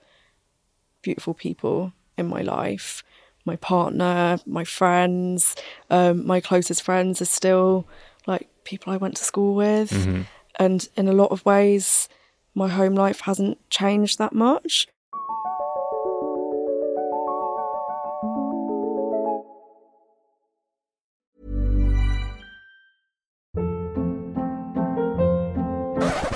beautiful 1.02 1.34
people 1.34 1.94
in 2.18 2.28
my 2.28 2.42
life. 2.42 3.04
My 3.46 3.56
partner, 3.56 4.40
my 4.46 4.64
friends, 4.64 5.56
um, 5.90 6.26
my 6.28 6.40
closest 6.40 6.84
friends 6.84 7.22
are 7.22 7.26
still 7.26 7.88
like 8.28 8.48
people 8.64 8.94
I 8.94 8.98
went 8.98 9.18
to 9.18 9.24
school 9.24 9.56
with. 9.56 9.92
And 10.62 10.88
in 10.96 11.08
a 11.08 11.12
lot 11.12 11.32
of 11.32 11.44
ways, 11.44 12.08
my 12.54 12.70
home 12.70 12.94
life 12.94 13.22
hasn't 13.22 13.68
changed 13.72 14.20
that 14.20 14.32
much. 14.32 14.88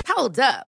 Hold 0.08 0.40
up. 0.40 0.66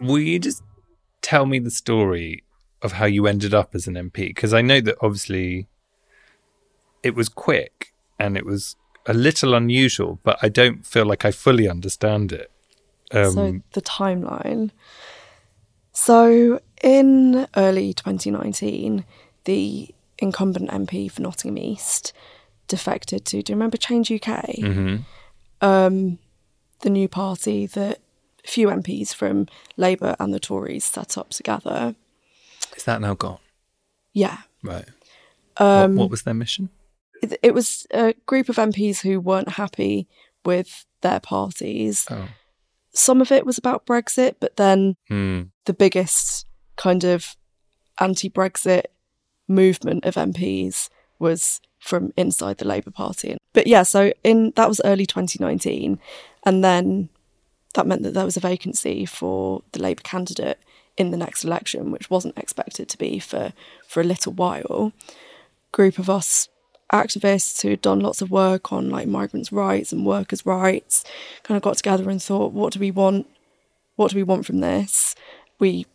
Will 0.00 0.18
you 0.18 0.38
just 0.38 0.62
tell 1.22 1.46
me 1.46 1.58
the 1.58 1.70
story 1.70 2.44
of 2.82 2.92
how 2.92 3.06
you 3.06 3.26
ended 3.26 3.54
up 3.54 3.74
as 3.74 3.86
an 3.86 3.94
MP? 3.94 4.28
Because 4.28 4.52
I 4.52 4.62
know 4.62 4.80
that 4.80 4.96
obviously 5.00 5.68
it 7.02 7.14
was 7.14 7.28
quick 7.28 7.94
and 8.18 8.36
it 8.36 8.44
was 8.44 8.76
a 9.06 9.14
little 9.14 9.54
unusual, 9.54 10.18
but 10.22 10.38
I 10.42 10.48
don't 10.48 10.84
feel 10.84 11.06
like 11.06 11.24
I 11.24 11.30
fully 11.30 11.68
understand 11.68 12.32
it. 12.32 12.50
Um, 13.12 13.32
so 13.32 13.60
the 13.72 13.82
timeline. 13.82 14.70
So 15.92 16.60
in 16.82 17.46
early 17.56 17.94
2019, 17.94 19.04
the 19.44 19.94
incumbent 20.18 20.70
MP 20.70 21.10
for 21.10 21.22
Nottingham 21.22 21.58
East 21.58 22.12
defected 22.68 23.24
to. 23.26 23.42
Do 23.42 23.52
you 23.52 23.56
remember 23.56 23.76
Change 23.76 24.10
UK? 24.10 24.58
Um, 25.60 26.18
the 26.80 26.90
new 26.90 27.08
party 27.08 27.66
that 27.66 28.00
few 28.46 28.68
MPs 28.68 29.14
from 29.14 29.46
Labour 29.76 30.16
and 30.20 30.32
the 30.32 30.40
Tories 30.40 30.84
set 30.84 31.18
up 31.18 31.30
together. 31.30 31.94
is 32.76 32.84
that 32.84 33.00
now 33.00 33.14
gone? 33.14 33.38
Yeah, 34.12 34.38
Right. 34.62 34.86
Um, 35.58 35.96
what, 35.96 36.02
what 36.04 36.10
was 36.10 36.22
their 36.22 36.34
mission? 36.34 36.70
it, 37.22 37.38
it 37.42 37.54
was 37.54 37.86
a 37.92 38.14
group 38.26 38.48
of 38.48 38.56
MPs 38.56 39.00
who 39.00 39.20
weren't 39.20 39.50
happy 39.50 40.06
with 40.44 40.84
their 41.00 41.20
parties. 41.20 42.06
Oh. 42.10 42.28
Some 42.92 43.20
of 43.20 43.30
it 43.32 43.44
was 43.46 43.58
about 43.58 43.86
Brexit, 43.86 44.36
but 44.40 44.56
then 44.56 44.96
Hmm. 45.08 45.42
the 45.64 45.72
biggest 45.74 46.46
kind 46.76 47.04
of 47.04 47.36
anti 47.98 48.28
Brexit 48.30 48.84
movement 49.48 50.04
of 50.04 50.14
MPs 50.16 50.88
was 51.18 51.60
from 51.78 52.12
inside 52.16 52.58
the 52.58 52.66
Labour 52.66 52.90
Party. 52.90 53.36
But 53.52 53.66
yeah, 53.66 53.82
so 53.82 54.12
in 54.24 54.52
that 54.56 54.68
was 54.68 54.80
early 54.84 55.06
2019, 55.06 55.98
and 56.44 56.64
then 56.64 57.08
that 57.76 57.86
meant 57.86 58.02
that 58.02 58.14
there 58.14 58.24
was 58.24 58.36
a 58.36 58.40
vacancy 58.40 59.06
for 59.06 59.62
the 59.72 59.80
Labour 59.80 60.02
candidate 60.02 60.58
in 60.96 61.10
the 61.10 61.16
next 61.16 61.44
election, 61.44 61.90
which 61.90 62.10
wasn't 62.10 62.36
expected 62.38 62.88
to 62.88 62.98
be 62.98 63.18
for 63.18 63.52
for 63.86 64.00
a 64.00 64.04
little 64.04 64.32
while. 64.32 64.92
Group 65.72 65.98
of 65.98 66.10
us 66.10 66.48
activists 66.92 67.62
who'd 67.62 67.82
done 67.82 68.00
lots 68.00 68.22
of 68.22 68.30
work 68.30 68.72
on 68.72 68.90
like 68.90 69.08
migrants' 69.08 69.52
rights 69.52 69.92
and 69.92 70.06
workers' 70.06 70.46
rights 70.46 71.04
kind 71.42 71.56
of 71.56 71.62
got 71.62 71.76
together 71.76 72.08
and 72.08 72.22
thought, 72.22 72.52
what 72.52 72.72
do 72.72 72.80
we 72.80 72.90
want? 72.90 73.26
What 73.96 74.10
do 74.10 74.16
we 74.16 74.22
want 74.22 74.46
from 74.46 74.60
this? 74.60 75.14
We 75.58 75.86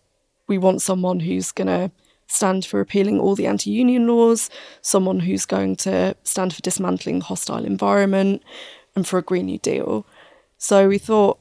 we 0.47 0.57
want 0.57 0.81
someone 0.81 1.21
who's 1.21 1.51
going 1.51 1.67
to 1.67 1.91
stand 2.27 2.65
for 2.65 2.77
repealing 2.77 3.19
all 3.19 3.35
the 3.35 3.47
anti-union 3.47 4.07
laws, 4.07 4.49
someone 4.81 5.21
who's 5.21 5.45
going 5.45 5.75
to 5.75 6.15
stand 6.23 6.53
for 6.53 6.61
dismantling 6.61 7.19
the 7.19 7.25
hostile 7.25 7.65
environment 7.65 8.41
and 8.95 9.07
for 9.07 9.17
a 9.17 9.21
green 9.21 9.47
new 9.47 9.57
deal. 9.57 10.05
So 10.57 10.87
we 10.87 10.97
thought 10.97 11.39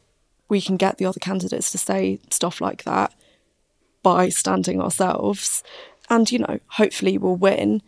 we 0.51 0.61
can 0.61 0.77
get 0.77 0.99
the 0.99 1.07
other 1.07 1.21
candidates 1.21 1.71
to 1.73 1.79
say 1.79 2.19
stuff 2.31 2.61
like 2.61 2.85
that 2.85 3.15
by 4.03 4.29
standing 4.29 4.81
ourselves. 4.81 5.63
And 6.11 6.31
you 6.31 6.41
know 6.41 6.61
hopefully 6.67 7.17
we'll 7.17 7.37
win. 7.37 7.83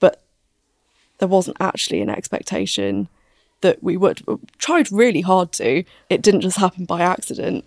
But 0.00 0.22
there 1.18 1.28
wasn't 1.28 1.56
actually 1.60 2.02
an 2.02 2.10
expectation 2.10 3.08
that 3.62 3.82
we 3.82 3.96
would. 3.96 4.26
We 4.26 4.36
tried 4.58 4.92
really 4.92 5.22
hard 5.22 5.52
to. 5.52 5.84
It 6.10 6.20
didn't 6.20 6.42
just 6.42 6.58
happen 6.58 6.84
by 6.84 7.00
accident 7.00 7.64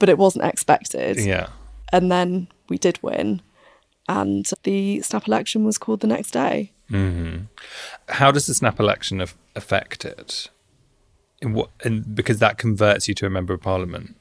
but 0.00 0.08
it 0.08 0.18
wasn't 0.18 0.44
expected. 0.44 1.20
Yeah. 1.20 1.46
and 1.92 2.10
then 2.10 2.48
we 2.68 2.76
did 2.78 3.00
win. 3.02 3.42
And 4.08 4.50
the 4.64 5.02
snap 5.02 5.28
election 5.28 5.64
was 5.64 5.78
called 5.78 6.00
the 6.00 6.08
next 6.08 6.32
day. 6.32 6.72
Mm-hmm. 6.90 7.44
How 8.08 8.32
does 8.32 8.46
the 8.46 8.54
snap 8.54 8.80
election 8.80 9.20
af- 9.20 9.36
affect 9.54 10.04
it? 10.04 10.48
In 11.42 11.52
what, 11.54 11.70
and 11.84 12.14
because 12.14 12.38
that 12.38 12.58
converts 12.58 13.08
you 13.08 13.14
to 13.14 13.26
a 13.26 13.30
member 13.30 13.54
of 13.54 13.60
parliament. 13.62 14.16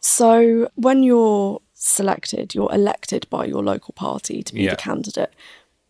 So 0.00 0.68
when 0.74 1.02
you're 1.02 1.60
selected, 1.72 2.54
you're 2.54 2.72
elected 2.72 3.26
by 3.30 3.46
your 3.46 3.62
local 3.62 3.92
party 3.94 4.42
to 4.42 4.54
be 4.54 4.62
Yeah. 4.62 4.70
the 4.70 4.76
candidate, 4.76 5.32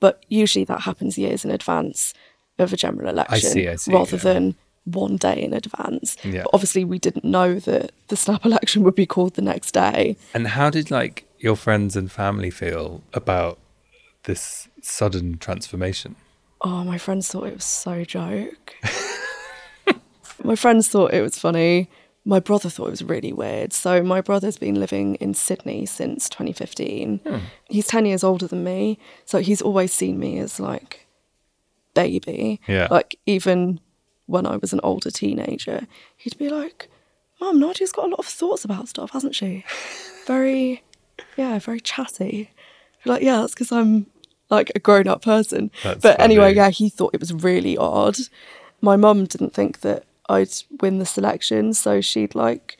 but 0.00 0.24
usually 0.28 0.64
that 0.66 0.82
happens 0.82 1.18
years 1.18 1.44
in 1.44 1.50
advance 1.50 2.14
of 2.58 2.72
a 2.72 2.76
general 2.76 3.08
election, 3.08 3.50
see, 3.50 3.68
I 3.68 3.74
see, 3.76 3.92
rather 3.92 4.16
yeah. 4.16 4.22
than 4.22 4.54
one 4.84 5.16
day 5.16 5.42
in 5.42 5.52
advance. 5.52 6.16
Yeah. 6.22 6.42
But 6.44 6.50
obviously, 6.54 6.84
we 6.84 6.98
didn't 6.98 7.24
know 7.24 7.58
that 7.60 7.90
the 8.08 8.16
snap 8.16 8.44
election 8.50 8.82
would 8.84 8.94
be 8.94 9.06
called 9.06 9.34
the 9.34 9.42
next 9.42 9.72
day. 9.72 10.16
And 10.34 10.46
how 10.48 10.70
did 10.70 10.90
like 10.90 11.26
your 11.38 11.56
friends 11.56 11.96
and 11.96 12.12
family 12.12 12.50
feel 12.50 13.02
about 13.12 13.58
this 14.24 14.68
sudden 14.82 15.38
transformation? 15.38 16.14
Oh, 16.60 16.84
my 16.84 16.98
friends 16.98 17.28
thought 17.28 17.46
it 17.48 17.54
was 17.54 17.64
so 17.64 18.04
joke. 18.04 18.74
my 20.42 20.56
friends 20.56 20.88
thought 20.88 21.14
it 21.14 21.22
was 21.22 21.38
funny. 21.38 21.90
My 22.24 22.40
brother 22.40 22.70
thought 22.70 22.86
it 22.86 22.90
was 22.90 23.04
really 23.04 23.32
weird. 23.32 23.72
So 23.72 24.02
my 24.02 24.20
brother's 24.20 24.56
been 24.56 24.80
living 24.80 25.16
in 25.16 25.34
Sydney 25.34 25.84
since 25.84 26.28
2015. 26.30 27.18
Hmm. 27.18 27.36
He's 27.68 27.86
10 27.86 28.06
years 28.06 28.24
older 28.24 28.46
than 28.46 28.64
me, 28.64 28.98
so 29.26 29.40
he's 29.40 29.60
always 29.60 29.92
seen 29.92 30.18
me 30.18 30.38
as 30.38 30.58
like 30.58 31.06
baby. 31.94 32.60
Yeah. 32.66 32.88
Like 32.90 33.18
even 33.26 33.80
when 34.26 34.46
I 34.46 34.56
was 34.56 34.72
an 34.72 34.80
older 34.82 35.10
teenager, 35.10 35.86
he'd 36.16 36.38
be 36.38 36.48
like, 36.48 36.88
"Mum, 37.40 37.60
Nadia's 37.60 37.92
got 37.92 38.06
a 38.06 38.08
lot 38.08 38.20
of 38.20 38.26
thoughts 38.26 38.64
about 38.64 38.88
stuff, 38.88 39.10
hasn't 39.10 39.34
she? 39.34 39.64
Very, 40.26 40.82
yeah, 41.36 41.58
very 41.58 41.80
chatty." 41.80 42.50
Like, 43.04 43.22
yeah, 43.22 43.42
that's 43.42 43.52
because 43.52 43.70
I'm 43.70 44.06
like 44.48 44.72
a 44.74 44.78
grown-up 44.78 45.22
person. 45.22 45.70
That's 45.82 46.00
but 46.00 46.18
anyway, 46.18 46.54
yeah, 46.54 46.70
he 46.70 46.88
thought 46.88 47.14
it 47.14 47.20
was 47.20 47.32
really 47.34 47.76
odd. 47.76 48.16
My 48.80 48.96
mum 48.96 49.26
didn't 49.26 49.52
think 49.52 49.80
that 49.80 50.04
I'd 50.28 50.50
win 50.80 50.98
the 50.98 51.06
selection, 51.06 51.74
so 51.74 52.00
she'd 52.00 52.34
like 52.34 52.76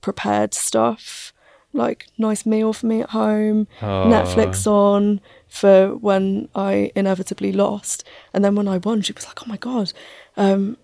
prepared 0.00 0.52
stuff, 0.54 1.32
like 1.72 2.06
nice 2.18 2.44
meal 2.44 2.72
for 2.72 2.86
me 2.86 3.00
at 3.02 3.10
home, 3.10 3.68
Oh. 3.80 4.06
Netflix 4.06 4.66
on 4.66 5.20
for 5.48 5.94
when 5.96 6.48
I 6.54 6.90
inevitably 6.96 7.52
lost. 7.52 8.04
And 8.34 8.44
then 8.44 8.54
when 8.56 8.68
I 8.68 8.78
won, 8.78 9.02
she 9.02 9.12
was 9.12 9.26
like, 9.26 9.42
"Oh 9.42 9.46
my 9.48 9.56
god, 9.58 9.92
um, 10.36 10.76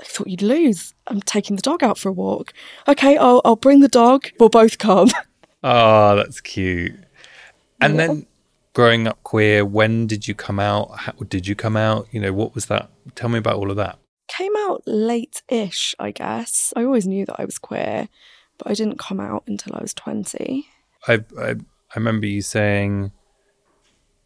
I 0.00 0.04
thought 0.04 0.26
you'd 0.26 0.42
lose. 0.42 0.94
I'm 1.06 1.20
taking 1.20 1.54
the 1.56 1.62
dog 1.62 1.84
out 1.84 1.98
for 1.98 2.08
a 2.08 2.12
walk. 2.12 2.52
Okay, 2.88 3.16
I'll 3.16 3.40
I'll 3.44 3.56
bring 3.56 3.80
the 3.80 3.88
dog. 3.88 4.26
We'll 4.38 4.48
both 4.48 4.78
come." 4.78 5.10
Oh, 5.66 6.14
that's 6.14 6.42
cute. 6.42 6.92
And 7.80 7.98
then 7.98 8.26
growing 8.74 9.06
up 9.08 9.22
queer, 9.22 9.64
when 9.64 10.06
did 10.06 10.28
you 10.28 10.34
come 10.34 10.60
out? 10.60 10.90
How 10.94 11.12
did 11.26 11.46
you 11.46 11.54
come 11.54 11.74
out? 11.74 12.06
You 12.10 12.20
know, 12.20 12.34
what 12.34 12.54
was 12.54 12.66
that? 12.66 12.90
Tell 13.14 13.30
me 13.30 13.38
about 13.38 13.54
all 13.56 13.70
of 13.70 13.78
that. 13.78 13.98
Came 14.36 14.56
out 14.56 14.82
late-ish, 14.86 15.94
I 15.98 16.10
guess. 16.10 16.72
I 16.76 16.84
always 16.84 17.06
knew 17.06 17.24
that 17.26 17.36
I 17.38 17.44
was 17.44 17.58
queer, 17.58 18.08
but 18.58 18.68
I 18.68 18.74
didn't 18.74 18.98
come 18.98 19.20
out 19.20 19.44
until 19.46 19.74
I 19.74 19.82
was 19.82 19.94
20. 19.94 20.66
I, 21.06 21.24
I 21.38 21.54
I 21.94 21.98
remember 21.98 22.26
you 22.26 22.42
saying 22.42 23.12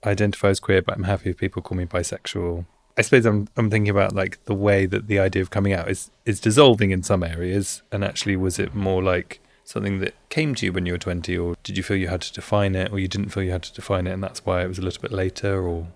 I 0.03 0.11
identify 0.11 0.49
as 0.49 0.61
queer, 0.61 0.81
but 0.81 0.97
I'm 0.97 1.05
happy 1.05 1.31
if 1.31 1.37
people 1.37 1.61
call 1.61 1.77
me 1.77 1.85
bisexual. 1.85 2.65
I 2.97 3.03
suppose 3.03 3.27
I'm 3.27 3.49
I'm 3.57 3.71
thinking 3.71 3.91
about 3.91 4.15
like 4.15 4.43
the 4.45 4.55
way 4.55 4.87
that 4.87 5.07
the 5.07 5.19
idea 5.19 5.43
of 5.43 5.51
coming 5.51 5.73
out 5.73 5.91
is 5.91 6.11
is 6.25 6.41
dissolving 6.41 6.91
in 6.91 7.03
some 7.03 7.23
areas, 7.23 7.83
and 7.93 8.03
actually 8.03 8.37
was 8.37 8.59
it 8.59 8.75
more 8.75 9.03
like 9.03 9.41
something 9.65 10.01
that 10.01 10.15
came 10.31 10.55
to 10.55 10.67
you 10.67 10.73
when 10.73 10.87
you 10.87 10.93
were 10.93 10.99
20, 10.99 11.37
or 11.37 11.55
did 11.63 11.77
you 11.77 11.83
feel 11.83 11.99
you 11.99 12.09
had 12.09 12.23
to 12.23 12.33
define 12.33 12.75
it, 12.75 12.91
or 12.91 12.99
you 12.99 13.09
didn't 13.09 13.29
feel 13.29 13.43
you 13.43 13.51
had 13.51 13.63
to 13.65 13.75
define 13.75 14.07
it, 14.07 14.13
and 14.13 14.23
that's 14.23 14.47
why 14.47 14.63
it 14.63 14.69
was 14.69 14.79
a 14.79 14.83
little 14.83 15.03
bit 15.03 15.13
later, 15.13 15.63
or 15.63 15.89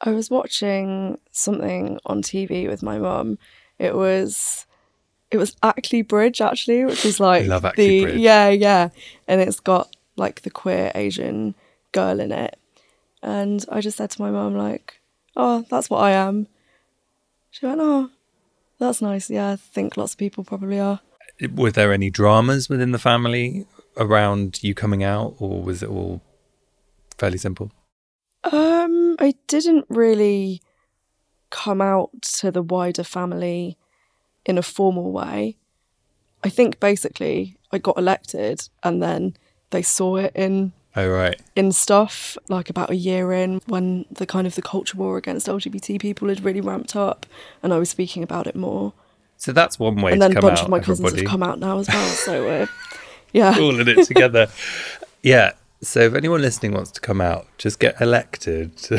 I 0.00 0.10
was 0.10 0.30
watching 0.30 1.18
something 1.32 1.98
on 2.06 2.22
TV 2.22 2.68
with 2.68 2.82
my 2.82 2.98
mum. 2.98 3.38
It 3.78 3.94
was 3.94 4.66
it 5.30 5.38
was 5.38 5.56
Ackley 5.62 6.02
Bridge 6.02 6.40
actually, 6.40 6.84
which 6.84 7.04
is 7.04 7.20
like 7.20 7.46
the 7.76 8.02
Bridge. 8.02 8.16
yeah 8.16 8.48
yeah, 8.48 8.90
and 9.26 9.40
it's 9.40 9.60
got 9.60 9.94
like 10.16 10.42
the 10.42 10.50
queer 10.50 10.92
Asian 10.94 11.54
girl 11.92 12.20
in 12.20 12.32
it. 12.32 12.58
And 13.22 13.64
I 13.70 13.80
just 13.80 13.96
said 13.96 14.10
to 14.10 14.22
my 14.22 14.30
mum 14.30 14.56
like, 14.56 15.00
"Oh, 15.36 15.64
that's 15.70 15.88
what 15.88 16.02
I 16.02 16.10
am." 16.10 16.46
She 17.50 17.66
went, 17.66 17.80
"Oh, 17.80 18.10
that's 18.78 19.00
nice. 19.00 19.30
Yeah, 19.30 19.52
I 19.52 19.56
think 19.56 19.96
lots 19.96 20.12
of 20.12 20.18
people 20.18 20.44
probably 20.44 20.78
are." 20.78 21.00
were 21.52 21.70
there 21.70 21.92
any 21.92 22.10
dramas 22.10 22.68
within 22.68 22.92
the 22.92 22.98
family 22.98 23.66
around 23.96 24.62
you 24.62 24.74
coming 24.74 25.02
out, 25.02 25.34
or 25.38 25.62
was 25.62 25.82
it 25.82 25.88
all 25.88 26.20
fairly 27.18 27.38
simple? 27.38 27.72
Um, 28.44 28.83
I 29.24 29.32
didn't 29.46 29.86
really 29.88 30.60
come 31.50 31.80
out 31.80 32.10
to 32.40 32.50
the 32.50 32.62
wider 32.62 33.04
family 33.04 33.78
in 34.44 34.58
a 34.58 34.62
formal 34.62 35.12
way. 35.12 35.56
I 36.42 36.50
think 36.50 36.78
basically 36.78 37.56
I 37.72 37.78
got 37.78 37.96
elected 37.96 38.68
and 38.82 39.02
then 39.02 39.34
they 39.70 39.80
saw 39.80 40.16
it 40.16 40.32
in 40.34 40.72
Oh 40.96 41.08
right, 41.08 41.40
in 41.56 41.72
stuff 41.72 42.38
like 42.48 42.70
about 42.70 42.90
a 42.90 42.94
year 42.94 43.32
in 43.32 43.60
when 43.66 44.04
the 44.12 44.26
kind 44.26 44.46
of 44.46 44.54
the 44.54 44.62
culture 44.62 44.96
war 44.96 45.16
against 45.16 45.48
LGBT 45.48 46.00
people 46.00 46.28
had 46.28 46.44
really 46.44 46.60
ramped 46.60 46.94
up 46.94 47.26
and 47.64 47.72
I 47.74 47.78
was 47.78 47.90
speaking 47.90 48.22
about 48.22 48.46
it 48.46 48.54
more. 48.54 48.92
so 49.36 49.50
that's 49.52 49.76
one 49.76 49.96
way 49.96 50.12
and 50.12 50.22
then 50.22 50.36
a 50.36 50.40
bunch 50.40 50.60
out. 50.60 50.66
of 50.66 50.70
my 50.70 50.78
cousins 50.78 51.00
everybody. 51.00 51.22
have 51.22 51.30
come 51.30 51.42
out 51.42 51.58
now 51.58 51.78
as 51.80 51.88
well. 51.88 52.08
So 52.10 52.48
uh, 52.48 52.66
yeah. 53.32 53.54
pulling 53.54 53.88
it 53.88 54.06
together. 54.06 54.48
yeah. 55.22 55.54
So 55.82 56.00
if 56.00 56.14
anyone 56.14 56.40
listening 56.40 56.72
wants 56.72 56.90
to 56.92 57.00
come 57.00 57.20
out, 57.20 57.46
just 57.58 57.78
get 57.78 58.00
elected 58.00 58.76
to, 58.84 58.94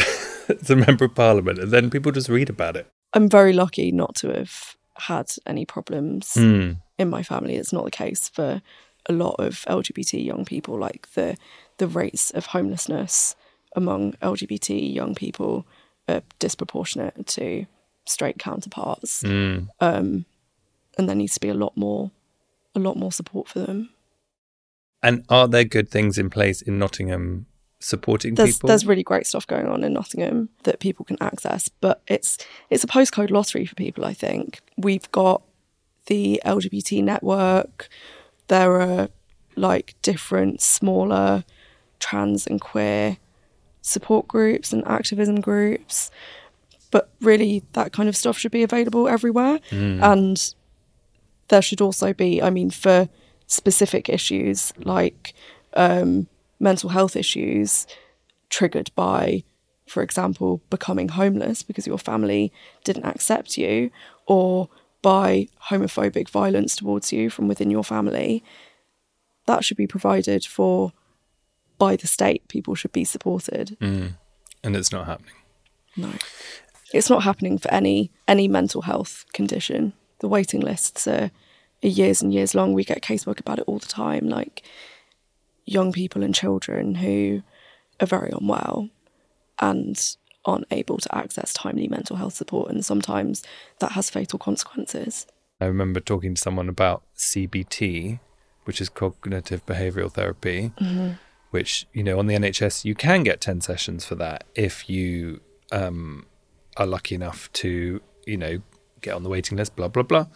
as 0.50 0.70
a 0.70 0.76
member 0.76 1.06
of 1.06 1.16
parliament, 1.16 1.60
and 1.60 1.72
then 1.72 1.90
people 1.90 2.12
just 2.12 2.30
read 2.30 2.50
about 2.50 2.76
it. 2.76 2.88
I'm 3.14 3.30
very 3.30 3.54
lucky 3.54 3.92
not 3.92 4.16
to 4.16 4.30
have 4.30 4.76
had 4.98 5.32
any 5.46 5.66
problems 5.66 6.34
Mm. 6.36 6.78
in 6.98 7.10
my 7.10 7.24
family. 7.24 7.56
It's 7.56 7.74
not 7.74 7.86
the 7.86 7.92
case 7.92 8.30
for 8.30 8.62
a 9.08 9.14
lot 9.14 9.36
of 9.40 9.64
LGBT 9.68 10.24
young 10.24 10.46
people. 10.46 10.78
Like 10.78 11.08
the 11.14 11.38
the 11.78 11.88
rates 11.88 12.32
of 12.32 12.48
homelessness 12.48 13.36
among 13.76 14.14
LGBT 14.22 14.94
young 14.94 15.14
people 15.16 15.66
are 16.08 16.22
disproportionate 16.40 17.28
to 17.28 17.66
straight 18.06 18.38
counterparts, 18.40 19.24
Mm. 19.24 19.68
um, 19.82 20.26
and 20.98 21.10
there 21.10 21.16
needs 21.16 21.34
to 21.34 21.40
be 21.40 21.50
a 21.50 21.54
lot 21.54 21.76
more 21.76 22.12
a 22.76 22.80
lot 22.80 22.96
more 22.98 23.12
support 23.12 23.48
for 23.48 23.60
them. 23.60 23.90
And 25.06 25.24
are 25.30 25.48
there 25.48 25.64
good 25.64 25.88
things 25.88 26.18
in 26.18 26.32
place 26.32 26.64
in 26.64 26.80
Nottingham 26.80 27.46
supporting 27.80 28.34
There's 28.34 28.56
people? 28.56 28.70
there's 28.70 28.88
really 28.88 29.04
great 29.04 29.28
stuff 29.28 29.46
going 29.46 29.68
on 29.68 29.84
in 29.84 29.94
Nottingham 29.94 30.50
that 30.64 30.80
people 30.80 31.06
can 31.06 31.18
access, 31.22 31.70
but 31.70 32.02
it's 32.08 32.40
it's 32.72 32.84
a 32.84 32.88
postcode 32.88 33.30
lottery 33.30 33.68
for 33.68 33.76
people. 33.76 34.04
I 34.04 34.16
think 34.16 34.62
we've 34.78 35.10
got 35.12 35.44
the 36.08 36.42
LGBT 36.44 37.04
network. 37.04 37.88
There 38.48 38.82
are 38.82 39.10
like 39.56 39.94
different 40.02 40.60
smaller 40.60 41.44
trans 42.00 42.48
and 42.48 42.60
queer 42.60 43.18
support 43.84 44.28
groups 44.28 44.74
and 44.74 44.84
activism 44.88 45.40
groups, 45.40 46.10
but 46.90 47.12
really 47.22 47.64
that 47.74 47.94
kind 47.94 48.10
of 48.10 48.18
stuff 48.18 48.40
should 48.40 48.52
be 48.52 48.64
available 48.64 49.08
everywhere. 49.08 49.60
Mm. 49.70 50.02
And 50.02 50.56
there 51.50 51.62
should 51.62 51.80
also 51.80 52.12
be, 52.12 52.42
I 52.42 52.50
mean, 52.50 52.72
for 52.72 53.08
specific 53.48 54.10
issues 54.10 54.74
like 54.78 55.34
um, 55.76 56.28
mental 56.60 56.90
health 56.90 57.16
issues 57.16 57.86
triggered 58.50 58.92
by, 58.96 59.44
for 59.88 60.02
example, 60.02 60.62
becoming 60.70 61.10
homeless 61.10 61.64
because 61.64 61.88
your 61.88 61.98
family 61.98 62.52
didn't 62.84 63.06
accept 63.06 63.58
you, 63.58 63.92
or 64.26 64.70
by 65.02 65.48
homophobic 65.70 66.30
violence 66.30 66.76
towards 66.76 67.14
you 67.14 67.30
from 67.30 67.48
within 67.48 67.70
your 67.70 67.84
family, 67.84 68.44
that 69.46 69.64
should 69.64 69.78
be 69.78 69.88
provided 69.88 70.46
for 70.46 70.92
by 71.78 71.96
the 71.96 72.08
state. 72.08 72.48
People 72.48 72.74
should 72.76 72.92
be 72.92 73.04
supported. 73.04 73.78
and 74.64 74.76
it's 74.76 74.92
not 74.92 75.06
happening. 75.06 75.36
No. 75.96 76.12
It's 76.94 77.10
not 77.10 77.24
happening 77.24 77.58
for 77.58 77.72
any 77.72 78.12
any 78.28 78.48
mental 78.48 78.84
health 78.84 79.26
condition. 79.34 79.94
The 80.20 80.28
waiting 80.28 80.62
lists 80.62 81.08
are 81.08 81.30
years 81.82 82.22
and 82.22 82.34
years 82.34 82.56
long. 82.56 82.74
We 82.74 82.84
get 82.84 83.02
casework 83.02 83.40
about 83.40 83.60
it 83.60 83.66
all 83.68 83.80
the 83.80 83.86
time, 83.86 84.28
like 84.28 84.64
young 85.66 85.92
people 85.92 86.24
and 86.24 86.34
children 86.34 86.96
who 86.96 87.42
are 88.00 88.08
very 88.08 88.32
unwell 88.32 88.90
and 89.60 90.16
aren't 90.46 90.68
able 90.72 90.98
to 90.98 91.18
access 91.18 91.54
timely 91.54 91.88
mental 91.88 92.18
health 92.18 92.34
support 92.34 92.70
and 92.70 92.86
sometimes 92.86 93.42
that 93.80 93.94
has 93.94 94.10
fatal 94.10 94.38
consequences. 94.38 95.26
I 95.60 95.66
remember 95.66 96.00
talking 96.00 96.36
to 96.36 96.42
someone 96.42 96.70
about 96.70 97.04
CBT, 97.18 98.20
which 98.66 98.82
is 98.82 98.90
cognitive 98.90 99.66
behavioral 99.66 100.12
therapy, 100.12 100.72
which, 101.52 101.88
you 101.94 102.04
know, 102.04 102.20
on 102.20 102.28
the 102.28 102.36
NHS, 102.36 102.86
you 102.86 102.94
can 102.94 103.24
get 103.24 103.42
10 103.42 103.62
sessions 103.62 104.06
for 104.06 104.16
that 104.16 104.44
if 104.56 104.90
you 104.90 105.40
um, 105.72 106.26
are 106.78 106.86
lucky 106.86 107.16
enough 107.16 107.52
to, 107.54 108.02
you 108.28 108.38
know, 108.38 108.62
get 109.02 109.16
on 109.16 109.24
the 109.24 109.30
waiting 109.30 109.58
list, 109.58 109.76
blah, 109.76 109.88
blah, 109.88 110.04
blah. 110.04 110.28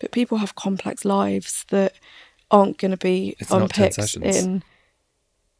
But 0.00 0.12
people 0.12 0.38
have 0.38 0.54
complex 0.54 1.04
lives 1.04 1.64
that 1.68 1.94
aren't 2.50 2.78
going 2.78 2.90
to 2.90 2.96
be 2.96 3.34
It's 3.38 3.50
not 3.50 3.70
10 3.70 3.86
unpicked 3.86 4.16
in 4.16 4.62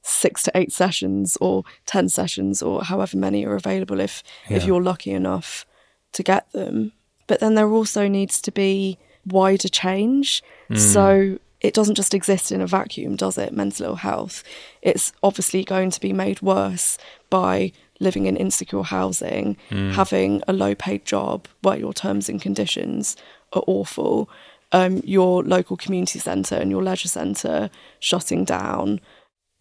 six 0.03 0.43
to 0.45 0.53
eight 0.55 0.73
sessions 0.73 1.37
or 1.41 1.65
10 1.87 2.09
sessions 2.09 2.63
or 2.63 2.85
however 2.85 3.17
many 3.17 3.45
are 3.45 3.57
available 3.57 3.99
if, 3.99 4.23
if 4.49 4.65
you're 4.65 4.83
lucky 4.83 5.11
enough 5.11 5.67
to 6.13 6.23
get 6.23 6.51
them. 6.53 6.93
But 7.27 7.41
then 7.41 7.55
there 7.55 7.69
also 7.69 8.07
needs 8.07 8.41
to 8.43 8.53
be 8.53 8.99
wider 9.27 9.69
change. 9.69 10.43
Hmm. 10.69 10.77
So 10.77 11.39
it 11.61 11.75
doesn't 11.75 11.97
just 11.97 12.15
exist 12.15 12.53
in 12.53 12.61
a 12.61 12.67
vacuum, 12.67 13.17
does 13.17 13.37
it? 13.37 13.53
Mental 13.53 13.87
ill 13.87 13.95
health. 13.97 14.45
It's 14.83 15.13
obviously 15.23 15.65
going 15.65 15.91
to 15.91 16.01
be 16.01 16.13
made 16.13 16.41
worse 16.41 16.99
by 17.29 17.73
living 17.99 18.27
in 18.27 18.37
insecure 18.37 18.83
housing, 18.83 19.57
having 19.71 20.43
a 20.47 20.53
low 20.53 20.75
paid 20.75 21.05
job 21.05 21.49
where 21.63 21.79
your 21.79 21.95
terms 21.95 22.29
and 22.29 22.41
conditions 22.41 23.17
are 23.53 23.63
awful, 23.67 24.29
um, 24.73 25.01
your 25.05 25.43
local 25.43 25.77
community 25.77 26.19
centre 26.19 26.57
and 26.57 26.71
your 26.71 26.83
leisure 26.83 27.09
centre 27.09 27.71
shutting 28.01 28.45
down, 28.45 29.01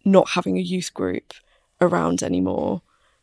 not 0.04 0.30
having 0.30 0.58
a 0.58 0.62
youth 0.62 0.92
group 0.92 1.32
around 1.80 2.22
anymore. 2.22 2.82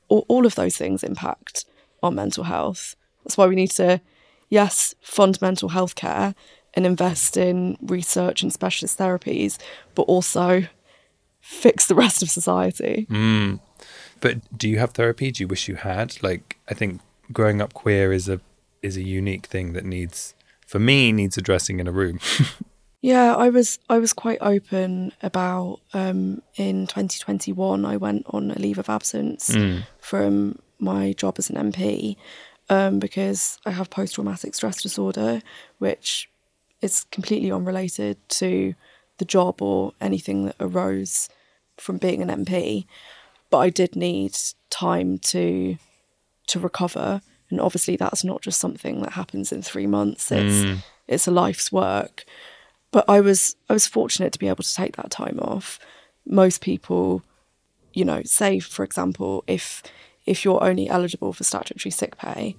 All, 0.09 0.25
all 0.27 0.45
of 0.45 0.55
those 0.55 0.77
things 0.77 1.03
impact 1.03 1.65
on 2.01 2.15
mental 2.15 2.45
health. 2.45 2.95
That's 3.23 3.37
why 3.37 3.47
we 3.47 3.55
need 3.55 3.71
to, 3.71 4.01
yes, 4.49 4.95
fund 5.01 5.41
mental 5.41 5.69
health 5.69 5.95
care 5.95 6.35
and 6.73 6.85
invest 6.85 7.37
in 7.37 7.77
research 7.81 8.41
and 8.43 8.51
specialist 8.51 8.97
therapies, 8.97 9.57
but 9.95 10.03
also 10.03 10.63
fix 11.39 11.85
the 11.87 11.95
rest 11.95 12.23
of 12.23 12.29
society. 12.29 13.05
But 14.21 14.57
do 14.57 14.69
you 14.69 14.79
have 14.79 14.91
therapy? 14.91 15.31
Do 15.31 15.43
you 15.43 15.47
wish 15.47 15.67
you 15.67 15.75
had? 15.75 16.21
Like, 16.23 16.57
I 16.69 16.73
think 16.73 17.01
growing 17.31 17.61
up 17.61 17.73
queer 17.73 18.13
is 18.13 18.29
a 18.29 18.39
is 18.81 18.97
a 18.97 19.03
unique 19.03 19.45
thing 19.45 19.73
that 19.73 19.85
needs, 19.85 20.33
for 20.73 20.79
me, 20.79 21.11
needs 21.11 21.37
addressing 21.37 21.79
in 21.79 21.87
a 21.87 21.91
room. 21.91 22.19
Yeah, 23.05 23.35
I 23.35 23.49
was 23.49 23.79
I 23.89 23.97
was 23.97 24.13
quite 24.13 24.37
open 24.39 25.11
about 25.21 25.81
um, 25.93 26.41
in 26.55 26.87
2021. 26.87 27.83
I 27.83 27.97
went 27.97 28.23
on 28.27 28.49
a 28.49 28.57
leave 28.57 28.79
of 28.79 28.87
absence 28.87 29.53
from 29.99 30.57
my 30.79 31.11
job 31.11 31.35
as 31.37 31.49
an 31.49 31.57
MP 31.69 32.15
um, 32.69 32.99
because 32.99 33.59
I 33.65 33.71
have 33.71 33.89
post 33.89 34.15
traumatic 34.15 34.55
stress 34.55 34.81
disorder, 34.81 35.41
which 35.79 36.29
is 36.79 37.03
completely 37.11 37.51
unrelated 37.51 38.17
to 38.39 38.73
the 39.17 39.25
job 39.25 39.61
or 39.61 39.91
anything 39.99 40.45
that 40.45 40.55
arose 40.61 41.27
from 41.75 41.97
being 41.97 42.21
an 42.21 42.45
MP, 42.45 42.85
but 43.49 43.57
I 43.57 43.69
did 43.69 43.97
need 43.97 44.37
time 44.69 45.17
to 45.33 45.75
to 46.47 46.59
recover. 46.59 47.21
And 47.53 47.61
obviously, 47.61 47.95
that's 47.95 48.23
not 48.23 48.41
just 48.41 48.59
something 48.59 49.03
that 49.03 49.11
happens 49.13 49.51
in 49.51 49.61
three 49.61 49.85
months. 49.85 50.31
It's 50.31 50.65
mm. 50.65 50.77
it's 51.07 51.27
a 51.27 51.31
life's 51.31 51.71
work. 51.71 52.25
But 52.89 53.05
I 53.07 53.21
was 53.21 53.55
I 53.69 53.73
was 53.73 53.85
fortunate 53.85 54.33
to 54.33 54.39
be 54.39 54.47
able 54.47 54.63
to 54.63 54.73
take 54.73 54.95
that 54.95 55.11
time 55.11 55.39
off. 55.39 55.79
Most 56.25 56.61
people, 56.61 57.21
you 57.93 58.03
know, 58.03 58.23
say 58.23 58.59
for 58.59 58.83
example, 58.83 59.43
if 59.45 59.83
if 60.25 60.43
you're 60.43 60.63
only 60.63 60.89
eligible 60.89 61.31
for 61.31 61.43
statutory 61.43 61.91
sick 61.91 62.17
pay, 62.17 62.55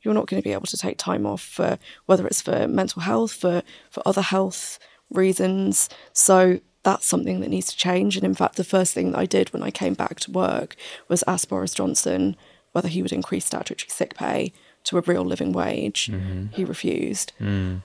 you're 0.00 0.14
not 0.14 0.26
going 0.26 0.40
to 0.40 0.48
be 0.48 0.54
able 0.54 0.66
to 0.66 0.78
take 0.78 0.96
time 0.96 1.26
off 1.26 1.42
for 1.42 1.78
whether 2.06 2.26
it's 2.26 2.40
for 2.40 2.66
mental 2.66 3.02
health, 3.02 3.32
for 3.32 3.62
for 3.90 4.02
other 4.06 4.22
health 4.22 4.78
reasons. 5.10 5.90
So 6.14 6.60
that's 6.82 7.06
something 7.06 7.40
that 7.40 7.50
needs 7.50 7.66
to 7.72 7.76
change. 7.76 8.16
And 8.16 8.24
in 8.24 8.34
fact, 8.34 8.56
the 8.56 8.64
first 8.64 8.94
thing 8.94 9.12
that 9.12 9.18
I 9.18 9.26
did 9.26 9.52
when 9.52 9.62
I 9.62 9.70
came 9.70 9.92
back 9.92 10.18
to 10.20 10.30
work 10.30 10.76
was 11.08 11.22
ask 11.26 11.46
Boris 11.46 11.74
Johnson 11.74 12.36
whether 12.78 12.86
he 12.86 13.02
would 13.02 13.12
increase 13.12 13.44
statutory 13.44 13.90
sick 13.90 14.14
pay 14.14 14.52
to 14.84 14.98
a 14.98 15.00
real 15.00 15.24
living 15.24 15.52
wage. 15.52 16.06
Mm-hmm. 16.06 16.54
He 16.54 16.64
refused. 16.64 17.32
Mm. 17.40 17.82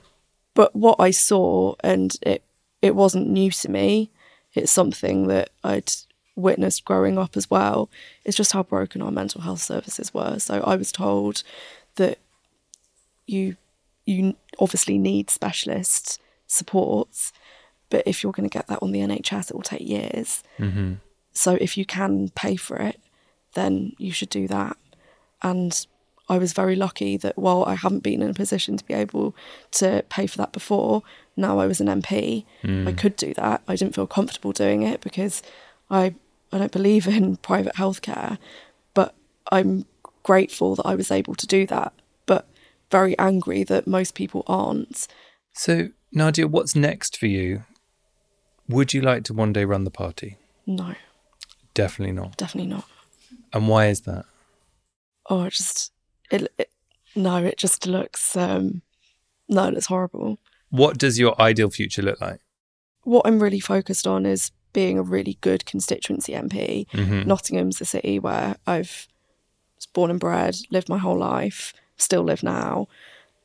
But 0.54 0.76
what 0.76 0.98
I 1.00 1.10
saw, 1.10 1.74
and 1.84 2.16
it 2.22 2.44
it 2.84 2.94
wasn't 2.94 3.28
new 3.28 3.50
to 3.50 3.72
me, 3.72 4.12
it's 4.54 4.72
something 4.72 5.26
that 5.30 5.50
I'd 5.64 5.92
witnessed 6.36 6.86
growing 6.86 7.18
up 7.18 7.36
as 7.36 7.50
well, 7.50 7.90
is 8.24 8.36
just 8.36 8.52
how 8.52 8.62
broken 8.62 9.02
our 9.02 9.10
mental 9.10 9.42
health 9.42 9.62
services 9.62 10.14
were. 10.14 10.38
So 10.38 10.62
I 10.62 10.76
was 10.76 10.92
told 10.92 11.42
that 11.96 12.20
you 13.26 13.56
you 14.06 14.36
obviously 14.60 15.00
need 15.00 15.32
specialist 15.32 16.22
supports, 16.46 17.34
but 17.90 18.04
if 18.06 18.22
you're 18.22 18.32
going 18.32 18.48
to 18.48 18.58
get 18.58 18.68
that 18.68 18.84
on 18.84 18.92
the 18.92 19.00
NHS, 19.00 19.50
it 19.50 19.56
will 19.56 19.64
take 19.64 19.90
years. 19.98 20.44
Mm-hmm. 20.60 20.94
So 21.34 21.58
if 21.60 21.80
you 21.80 21.86
can 21.86 22.30
pay 22.30 22.58
for 22.58 22.78
it, 22.78 23.00
then 23.56 23.94
you 23.98 24.12
should 24.12 24.30
do 24.30 24.48
that. 24.50 24.78
And 25.44 25.86
I 26.30 26.38
was 26.38 26.54
very 26.54 26.76
lucky 26.76 27.18
that 27.18 27.38
while 27.38 27.66
I 27.66 27.76
haven't 27.76 28.04
been 28.04 28.22
in 28.22 28.30
a 28.30 28.34
position 28.34 28.78
to 28.78 28.86
be 28.86 28.94
able 28.94 29.36
to 29.72 30.04
pay 30.10 30.26
for 30.26 30.38
that 30.38 30.54
before, 30.54 31.04
now 31.36 31.60
I 31.60 31.68
was 31.68 31.82
an 31.82 31.88
MP, 31.88 32.46
I 32.64 32.68
mm. 32.68 32.98
could 32.98 33.16
do 33.16 33.34
that. 33.34 33.62
I 33.68 33.76
didn't 33.76 33.96
feel 33.96 34.08
comfortable 34.08 34.52
doing 34.52 34.84
it 34.84 35.02
because 35.02 35.44
I 35.90 36.16
I 36.52 36.60
don't 36.60 36.72
believe 36.72 37.08
in 37.08 37.38
private 37.52 37.76
healthcare, 37.76 38.38
but 38.94 39.16
I'm 39.52 39.86
grateful 40.22 40.76
that 40.76 40.86
I 40.86 40.96
was 40.96 41.12
able 41.12 41.36
to 41.36 41.48
do 41.48 41.66
that. 41.68 41.94
But 42.26 42.48
very 42.92 43.18
angry 43.18 43.64
that 43.64 43.88
most 43.88 44.14
people 44.14 44.44
aren't. 44.48 45.08
So, 45.54 45.90
Nadia, 46.12 46.48
what's 46.48 46.76
next 46.76 47.18
for 47.18 47.28
you? 47.28 47.64
Would 48.70 48.94
you 48.94 49.02
like 49.02 49.24
to 49.26 49.34
one 49.34 49.52
day 49.52 49.66
run 49.66 49.84
the 49.84 49.92
party? 49.92 50.38
No, 50.66 50.96
Definitely 51.74 52.14
not. 52.14 52.38
definitely 52.38 52.70
not. 52.70 52.86
And 53.52 53.68
why 53.68 53.88
is 53.88 54.02
that? 54.02 54.26
Oh, 55.30 55.44
it 55.44 55.54
just 55.54 55.92
it, 56.32 56.52
it 56.58 56.70
no, 57.16 57.38
it 57.38 57.58
just 57.58 57.86
looks 57.86 58.36
um 58.36 58.82
no, 59.50 59.68
it's 59.68 59.88
horrible. 59.88 60.40
What 60.70 60.98
does 60.98 61.20
your 61.20 61.40
ideal 61.40 61.70
future 61.70 62.02
look 62.02 62.20
like? 62.22 62.40
What 63.04 63.28
I'm 63.28 63.42
really 63.42 63.60
focused 63.60 64.08
on 64.08 64.26
is 64.26 64.52
being 64.72 64.98
a 64.98 65.04
really 65.04 65.38
good 65.42 65.66
constituency 65.66 66.34
MP. 66.34 66.88
Nottingham's 67.28 67.78
the 67.78 67.86
city 67.86 68.18
where 68.20 68.56
I've 68.66 69.08
was 69.76 69.86
born 69.86 70.10
and 70.10 70.20
bred, 70.20 70.56
lived 70.72 70.90
my 70.90 70.98
whole 70.98 71.18
life, 71.20 71.74
still 71.98 72.24
live 72.24 72.42
now, 72.44 72.88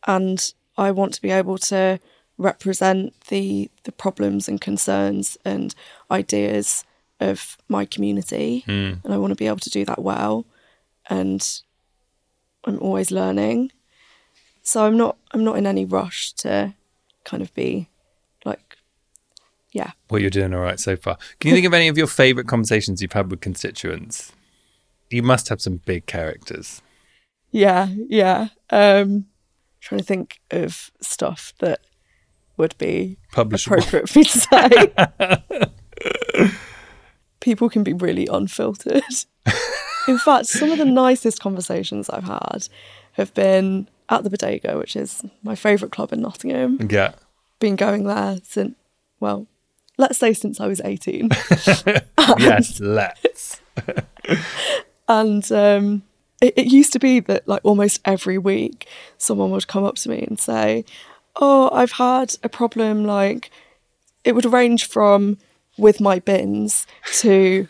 and 0.06 0.52
I 0.78 0.90
want 0.92 1.12
to 1.14 1.22
be 1.22 1.30
able 1.30 1.58
to 1.58 1.98
represent 2.38 3.12
the 3.28 3.68
the 3.82 3.92
problems 3.92 4.48
and 4.48 4.60
concerns 4.60 5.36
and 5.44 5.74
ideas 6.10 6.84
of 7.20 7.58
my 7.68 7.84
community, 7.84 8.64
and 9.04 9.12
I 9.12 9.18
want 9.18 9.32
to 9.32 9.36
be 9.36 9.48
able 9.48 9.58
to 9.58 9.70
do 9.70 9.84
that 9.84 10.00
well. 10.00 10.46
And 11.10 11.42
I'm 12.68 12.78
always 12.80 13.10
learning, 13.10 13.72
so 14.62 14.84
I'm 14.86 14.96
not 14.96 15.16
I'm 15.32 15.42
not 15.44 15.56
in 15.56 15.66
any 15.66 15.84
rush 15.84 16.32
to 16.34 16.74
kind 17.24 17.42
of 17.42 17.52
be 17.54 17.88
like, 18.44 18.76
yeah, 19.72 19.92
Well, 20.10 20.20
you're 20.20 20.30
doing 20.30 20.54
all 20.54 20.60
right 20.60 20.78
so 20.80 20.96
far. 20.96 21.16
Can 21.40 21.48
you 21.50 21.54
think 21.56 21.66
of 21.66 21.74
any 21.74 21.88
of 21.88 21.96
your 21.98 22.06
favourite 22.06 22.46
conversations 22.48 23.00
you've 23.02 23.12
had 23.12 23.30
with 23.30 23.40
constituents? 23.40 24.32
You 25.10 25.22
must 25.22 25.48
have 25.48 25.60
some 25.62 25.78
big 25.86 26.06
characters. 26.06 26.82
Yeah, 27.50 27.88
yeah. 28.08 28.48
Um 28.70 29.26
trying 29.80 30.00
to 30.00 30.04
think 30.04 30.40
of 30.50 30.90
stuff 31.00 31.52
that 31.60 31.80
would 32.56 32.76
be 32.78 33.16
Publishable. 33.32 33.78
appropriate 33.78 34.08
for 34.08 34.18
me 34.18 34.24
to 34.24 34.38
say. 36.38 36.50
People 37.40 37.68
can 37.70 37.82
be 37.84 37.92
really 37.92 38.26
unfiltered. 38.26 39.02
In 40.08 40.18
fact, 40.18 40.46
some 40.46 40.70
of 40.70 40.78
the 40.78 40.84
nicest 40.84 41.40
conversations 41.40 42.08
I've 42.10 42.24
had 42.24 42.68
have 43.12 43.34
been 43.34 43.88
at 44.08 44.24
the 44.24 44.30
Bodega, 44.30 44.78
which 44.78 44.96
is 44.96 45.24
my 45.42 45.54
favourite 45.54 45.92
club 45.92 46.12
in 46.12 46.22
Nottingham. 46.22 46.88
Yeah. 46.90 47.12
Been 47.60 47.76
going 47.76 48.04
there 48.04 48.38
since, 48.42 48.74
well, 49.20 49.46
let's 49.98 50.18
say 50.18 50.32
since 50.32 50.60
I 50.60 50.66
was 50.66 50.80
18. 50.82 51.28
yes, 52.38 52.80
let's. 52.80 53.60
And 55.08 55.50
um, 55.52 56.02
it, 56.40 56.54
it 56.56 56.66
used 56.66 56.92
to 56.94 56.98
be 56.98 57.20
that 57.20 57.46
like 57.46 57.60
almost 57.64 58.00
every 58.04 58.38
week 58.38 58.88
someone 59.18 59.50
would 59.50 59.66
come 59.68 59.84
up 59.84 59.96
to 59.96 60.08
me 60.08 60.22
and 60.22 60.38
say, 60.38 60.84
"Oh, 61.36 61.70
I've 61.72 61.92
had 61.92 62.36
a 62.42 62.48
problem." 62.48 63.04
Like 63.04 63.50
it 64.24 64.34
would 64.34 64.44
range 64.44 64.86
from 64.86 65.38
with 65.76 66.00
my 66.00 66.18
bins 66.18 66.86
to 67.20 67.68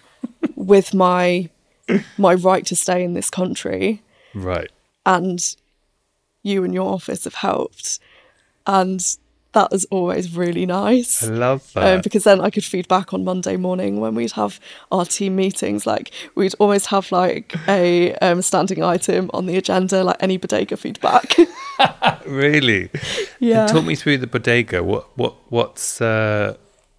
with 0.57 0.95
my 0.95 1.49
my 2.17 2.35
right 2.35 2.65
to 2.67 2.77
stay 2.77 3.03
in 3.05 3.15
this 3.15 3.31
country, 3.31 4.03
Right. 4.35 4.71
and 5.07 5.39
you 6.43 6.65
and 6.65 6.73
your 6.75 6.93
office 6.93 7.25
have 7.25 7.35
helped, 7.35 7.99
and 8.67 9.05
that 9.53 9.71
was 9.71 9.87
always 9.91 10.37
really 10.37 10.67
nice. 10.67 11.23
I 11.25 11.31
love 11.31 11.63
Um, 11.75 11.83
that. 11.83 12.05
because 12.05 12.25
then 12.25 12.39
I 12.41 12.51
could 12.51 12.65
feed 12.65 12.87
back 12.87 13.15
on 13.15 13.25
Monday 13.25 13.57
morning 13.57 13.99
when 13.99 14.15
we'd 14.15 14.33
have 14.33 14.61
our 14.93 15.07
team 15.07 15.37
meetings. 15.37 15.87
Like 15.87 16.11
we'd 16.35 16.55
always 16.59 16.87
have 16.87 17.11
like 17.11 17.55
a 17.67 18.15
um, 18.17 18.43
standing 18.43 18.83
item 18.83 19.31
on 19.33 19.47
the 19.47 19.57
agenda, 19.57 20.05
like 20.05 20.17
any 20.21 20.37
bodega 20.37 20.77
feedback. 20.77 21.35
really? 22.27 22.91
yeah, 23.41 23.63
You 23.63 23.69
Talk 23.73 23.85
me 23.85 23.95
through 23.95 24.19
the 24.19 24.27
bodega. 24.27 24.83
What 24.85 25.09
what 25.17 25.35
what's 25.49 26.01
uh 26.01 26.57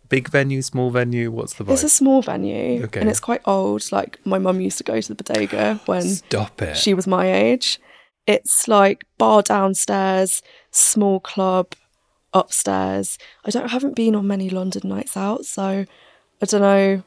big 0.09 0.27
venue, 0.29 0.61
small 0.61 0.89
venue? 0.91 1.31
What's 1.31 1.53
the 1.53 1.63
vibe? 1.63 1.73
it's 1.73 1.83
a 1.83 1.89
small 1.89 2.21
venue 2.21 2.83
Okay. 2.83 2.99
and 2.99 3.09
it's 3.09 3.19
quite 3.19 3.41
old. 3.45 3.91
Like 3.91 4.19
my 4.25 4.37
mum 4.39 4.59
used 4.61 4.77
to 4.79 4.83
go 4.83 4.99
to 4.99 5.13
the 5.13 5.23
bodega 5.23 5.79
when 5.85 6.01
Stop 6.01 6.61
it. 6.61 6.75
she 6.77 6.93
was 6.93 7.07
my 7.07 7.31
age. 7.31 7.79
It's 8.27 8.67
like 8.67 9.05
bar 9.17 9.41
downstairs, 9.41 10.41
small 10.71 11.19
club 11.19 11.73
upstairs. 12.33 13.17
I 13.45 13.49
don't 13.49 13.69
haven't 13.69 13.95
been 13.95 14.15
on 14.15 14.27
many 14.27 14.49
London 14.49 14.87
nights 14.87 15.17
out, 15.17 15.45
so 15.45 15.85
I 16.41 16.45
don't 16.45 16.61
know. 16.61 17.03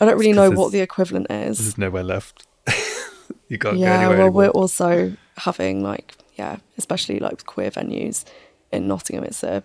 I 0.00 0.04
don't 0.04 0.18
really 0.18 0.32
know 0.32 0.50
what 0.50 0.72
the 0.72 0.80
equivalent 0.80 1.26
is. 1.30 1.58
There's 1.58 1.78
nowhere 1.78 2.04
left. 2.04 2.46
you 3.48 3.58
can't 3.58 3.74
go 3.76 3.80
yeah 3.80 3.94
anywhere 3.98 4.08
well 4.08 4.12
anymore. 4.12 4.30
we're 4.30 4.48
also 4.50 5.12
having 5.38 5.82
like 5.82 6.14
yeah 6.36 6.56
especially 6.76 7.18
like 7.18 7.44
queer 7.46 7.70
venues 7.70 8.24
in 8.72 8.86
nottingham 8.86 9.24
it's 9.24 9.42
a 9.42 9.62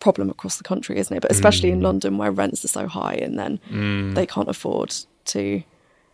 problem 0.00 0.30
across 0.30 0.56
the 0.56 0.64
country 0.64 0.96
isn't 0.98 1.16
it 1.16 1.20
but 1.20 1.30
especially 1.32 1.70
Mm. 1.70 1.72
in 1.74 1.80
london 1.80 2.18
where 2.18 2.30
rents 2.30 2.64
are 2.64 2.68
so 2.68 2.86
high 2.86 3.14
and 3.14 3.38
then 3.38 4.12
they 4.14 4.26
can't 4.26 4.48
afford 4.48 4.94
to 5.26 5.62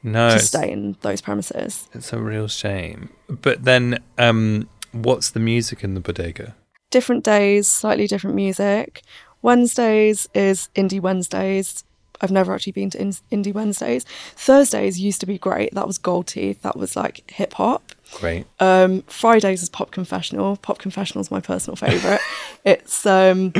no, 0.02 0.30
to 0.30 0.38
stay 0.38 0.70
in 0.70 0.96
those 1.02 1.20
premises 1.22 1.88
it's 1.94 2.12
a 2.12 2.18
real 2.18 2.46
shame. 2.48 3.08
But 3.28 3.64
then, 3.64 4.00
um, 4.18 4.68
what's 4.92 5.30
the 5.30 5.40
music 5.40 5.82
in 5.82 5.94
the 5.94 6.00
bodega? 6.00 6.54
different 6.90 7.24
days 7.24 7.66
slightly 7.66 8.06
different 8.06 8.36
music 8.36 9.02
wednesdays 9.42 10.28
is 10.34 10.68
indie 10.74 11.00
wednesdays 11.00 11.84
I've 12.24 12.30
never 12.30 12.54
actually 12.54 12.72
been 12.72 12.88
to 12.90 13.00
in- 13.00 13.10
Indie 13.30 13.52
Wednesdays. 13.52 14.04
Thursdays 14.34 14.98
used 14.98 15.20
to 15.20 15.26
be 15.26 15.36
great. 15.36 15.74
That 15.74 15.86
was 15.86 15.98
Gold 15.98 16.26
Teeth. 16.26 16.62
That 16.62 16.74
was 16.74 16.96
like 16.96 17.30
hip 17.30 17.52
hop. 17.52 17.92
Great. 18.14 18.46
Um, 18.60 19.02
Fridays 19.02 19.62
is 19.62 19.68
Pop 19.68 19.90
Confessional. 19.90 20.56
Pop 20.56 20.78
Confessional 20.78 21.20
is 21.20 21.30
my 21.30 21.40
personal 21.40 21.76
favourite. 21.76 22.20
it's 22.64 23.04
um, 23.04 23.52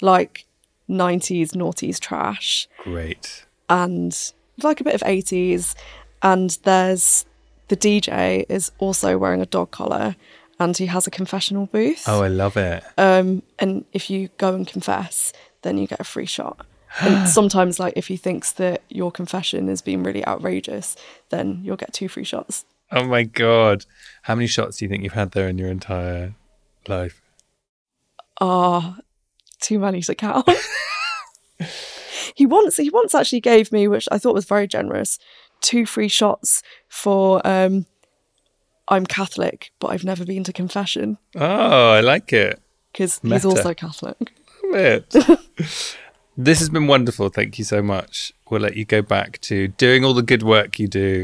like 0.00 0.46
90s, 0.88 1.50
noughties 1.50 1.98
trash 1.98 2.68
Great. 2.84 3.44
and 3.68 4.32
like 4.62 4.80
a 4.80 4.84
bit 4.84 4.94
of 4.94 5.00
80s. 5.00 5.74
And 6.22 6.50
there's 6.62 7.26
the 7.66 7.76
DJ 7.76 8.46
is 8.48 8.70
also 8.78 9.18
wearing 9.18 9.40
a 9.40 9.46
dog 9.46 9.72
collar 9.72 10.14
and 10.60 10.76
he 10.76 10.86
has 10.86 11.08
a 11.08 11.10
confessional 11.10 11.66
booth. 11.66 12.04
Oh, 12.06 12.22
I 12.22 12.28
love 12.28 12.56
it. 12.56 12.84
Um, 12.96 13.42
and 13.58 13.84
if 13.92 14.08
you 14.10 14.28
go 14.38 14.54
and 14.54 14.64
confess, 14.64 15.32
then 15.62 15.76
you 15.76 15.88
get 15.88 15.98
a 15.98 16.04
free 16.04 16.26
shot. 16.26 16.64
And 17.00 17.28
sometimes, 17.38 17.78
like, 17.78 17.94
if 17.96 18.08
he 18.08 18.16
thinks 18.16 18.52
that 18.52 18.82
your 18.88 19.10
confession 19.12 19.68
is 19.68 19.82
being 19.82 20.02
really 20.02 20.26
outrageous, 20.26 20.96
then 21.30 21.60
you'll 21.62 21.76
get 21.76 21.92
two 21.92 22.08
free 22.08 22.24
shots. 22.24 22.64
Oh 22.92 23.04
my 23.04 23.24
god. 23.24 23.84
How 24.22 24.34
many 24.34 24.46
shots 24.46 24.76
do 24.76 24.84
you 24.84 24.88
think 24.88 25.02
you've 25.02 25.12
had 25.12 25.32
there 25.32 25.48
in 25.48 25.58
your 25.58 25.68
entire 25.70 26.34
life? 26.88 27.20
Ah, 28.40 28.98
too 29.60 29.78
many 29.78 30.02
to 30.02 30.14
count. 30.14 30.48
he 32.34 32.46
once 32.46 32.76
he 32.76 32.90
once 32.90 33.14
actually 33.14 33.40
gave 33.40 33.72
me, 33.72 33.88
which 33.88 34.06
I 34.12 34.18
thought 34.18 34.34
was 34.34 34.44
very 34.44 34.66
generous, 34.68 35.18
two 35.60 35.86
free 35.86 36.08
shots 36.08 36.62
for 36.88 37.44
um, 37.46 37.86
I'm 38.88 39.06
Catholic, 39.06 39.72
but 39.80 39.88
I've 39.88 40.04
never 40.04 40.24
been 40.24 40.44
to 40.44 40.52
confession 40.52 41.18
Oh, 41.34 41.90
I 41.92 42.00
like 42.00 42.32
it. 42.32 42.60
because 42.92 43.18
he's 43.20 43.44
also 43.44 43.74
Catholic. 43.74 44.32
Love 44.64 44.74
it. 44.74 45.14
this 46.36 46.58
has 46.58 46.68
been 46.68 46.86
wonderful. 46.86 47.28
Thank 47.30 47.58
you 47.58 47.64
so 47.64 47.82
much. 47.82 48.32
We'll 48.50 48.60
let 48.60 48.76
you 48.76 48.84
go 48.84 49.02
back 49.02 49.40
to 49.42 49.68
doing 49.68 50.04
all 50.04 50.12
the 50.12 50.22
good 50.22 50.42
work 50.42 50.78
you 50.78 50.86
do. 50.86 51.22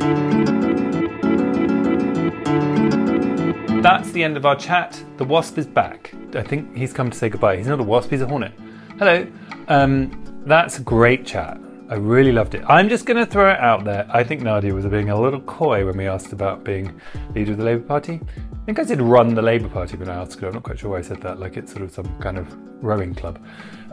That's 3.83 4.13
the 4.13 4.23
end 4.25 4.37
of 4.37 4.47
our 4.47 4.57
chat. 4.57 5.03
The 5.19 5.25
wasp 5.25 5.59
is 5.59 5.67
back. 5.67 6.15
I 6.35 6.43
think 6.43 6.77
he's 6.77 6.93
come 6.93 7.11
to 7.11 7.19
say 7.19 7.29
goodbye. 7.29 7.57
He's 7.57 7.67
not 7.67 7.81
a 7.81 7.83
wasp, 7.83 8.11
he's 8.11 8.23
a 8.23 8.27
hornet. 8.27 8.53
Hello. 8.99 9.27
Um, 9.69 10.43
that's 10.47 10.79
a 10.79 10.83
great 10.83 11.27
chat. 11.27 11.59
I 11.89 11.97
really 11.97 12.33
loved 12.33 12.55
it. 12.55 12.65
I'm 12.67 12.89
just 12.89 13.05
going 13.05 13.19
to 13.19 13.27
throw 13.27 13.53
it 13.53 13.61
out 13.61 13.85
there. 13.85 14.07
I 14.09 14.25
think 14.25 14.41
Nadia 14.41 14.73
was 14.73 14.87
being 14.87 15.11
a 15.11 15.21
little 15.21 15.41
coy 15.43 15.85
when 15.85 15.99
we 15.99 16.07
asked 16.07 16.33
about 16.33 16.65
being 16.65 16.99
leader 17.35 17.53
of 17.53 17.59
the 17.59 17.65
Labour 17.65 17.83
Party. 17.83 18.19
I 18.25 18.65
think 18.65 18.79
I 18.79 18.85
said 18.87 19.03
run 19.03 19.35
the 19.35 19.43
Labour 19.43 19.69
Party 19.69 19.99
when 19.99 20.09
I 20.09 20.15
asked 20.15 20.41
her. 20.41 20.47
I'm 20.47 20.55
not 20.55 20.63
quite 20.63 20.79
sure 20.79 20.93
why 20.93 20.99
I 20.99 21.03
said 21.03 21.21
that, 21.21 21.39
like 21.39 21.59
it's 21.59 21.71
sort 21.71 21.83
of 21.85 21.93
some 21.93 22.07
kind 22.19 22.39
of 22.39 22.47
rowing 22.83 23.15
club. 23.15 23.45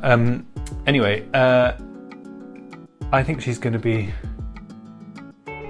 Um, 0.01 0.47
anyway, 0.85 1.27
uh, 1.33 1.73
I 3.11 3.23
think 3.23 3.41
she's 3.41 3.57
going 3.57 3.73
to 3.73 3.79
be 3.79 4.13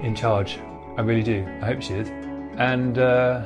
in 0.02 0.14
charge. 0.14 0.58
I 0.96 1.02
really 1.02 1.22
do. 1.22 1.46
I 1.62 1.66
hope 1.66 1.82
she 1.82 1.94
is. 1.94 2.08
And 2.56 2.98
uh, 2.98 3.42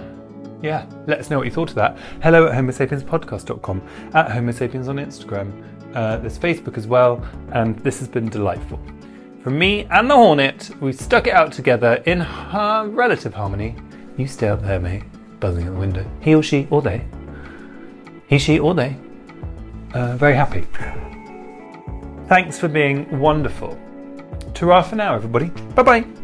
yeah, 0.63 0.87
let 1.07 1.19
us 1.19 1.31
know 1.31 1.39
what 1.39 1.47
you 1.47 1.53
thought 1.53 1.69
of 1.69 1.77
that. 1.77 1.99
Hello 2.23 2.47
at 2.49 2.55
homosapienspodcast.com, 2.55 3.83
at 4.15 4.29
homosapiens 4.29 4.89
on 4.89 4.97
Instagram. 4.97 5.65
Uh, 5.95 6.17
there's 6.17 6.39
Facebook 6.39 6.77
as 6.77 6.87
well, 6.87 7.25
and 7.53 7.79
this 7.81 7.99
has 8.01 8.09
been 8.09 8.29
delightful. 8.29 8.81
From 9.43 9.59
me 9.59 9.87
and 9.91 10.11
the 10.11 10.17
Hornet, 10.17 10.71
we 10.81 10.93
stuck 10.93 11.27
it 11.27 11.35
out 11.35 11.53
together 11.53 12.03
in 12.07 12.21
relative 12.95 13.35
harmony. 13.35 13.77
You 14.17 14.27
stay 14.27 14.49
up 14.49 14.63
there, 14.63 14.81
mate, 14.81 15.05
buzzing 15.39 15.67
at 15.67 15.73
the 15.73 15.79
window. 15.79 16.11
He 16.21 16.35
or 16.35 16.43
she 16.43 16.67
or 16.71 16.81
they. 16.83 17.05
He, 18.27 18.39
she 18.39 18.59
or 18.59 18.75
they. 18.75 18.97
Uh, 19.95 20.17
very 20.17 20.35
happy. 20.35 20.67
Thanks 22.27 22.59
for 22.59 22.69
being 22.69 23.21
wonderful. 23.21 23.79
Ta 24.55 24.83
for 24.83 24.97
now, 24.97 25.15
everybody. 25.15 25.51
Bye 25.75 25.83
bye. 25.83 26.24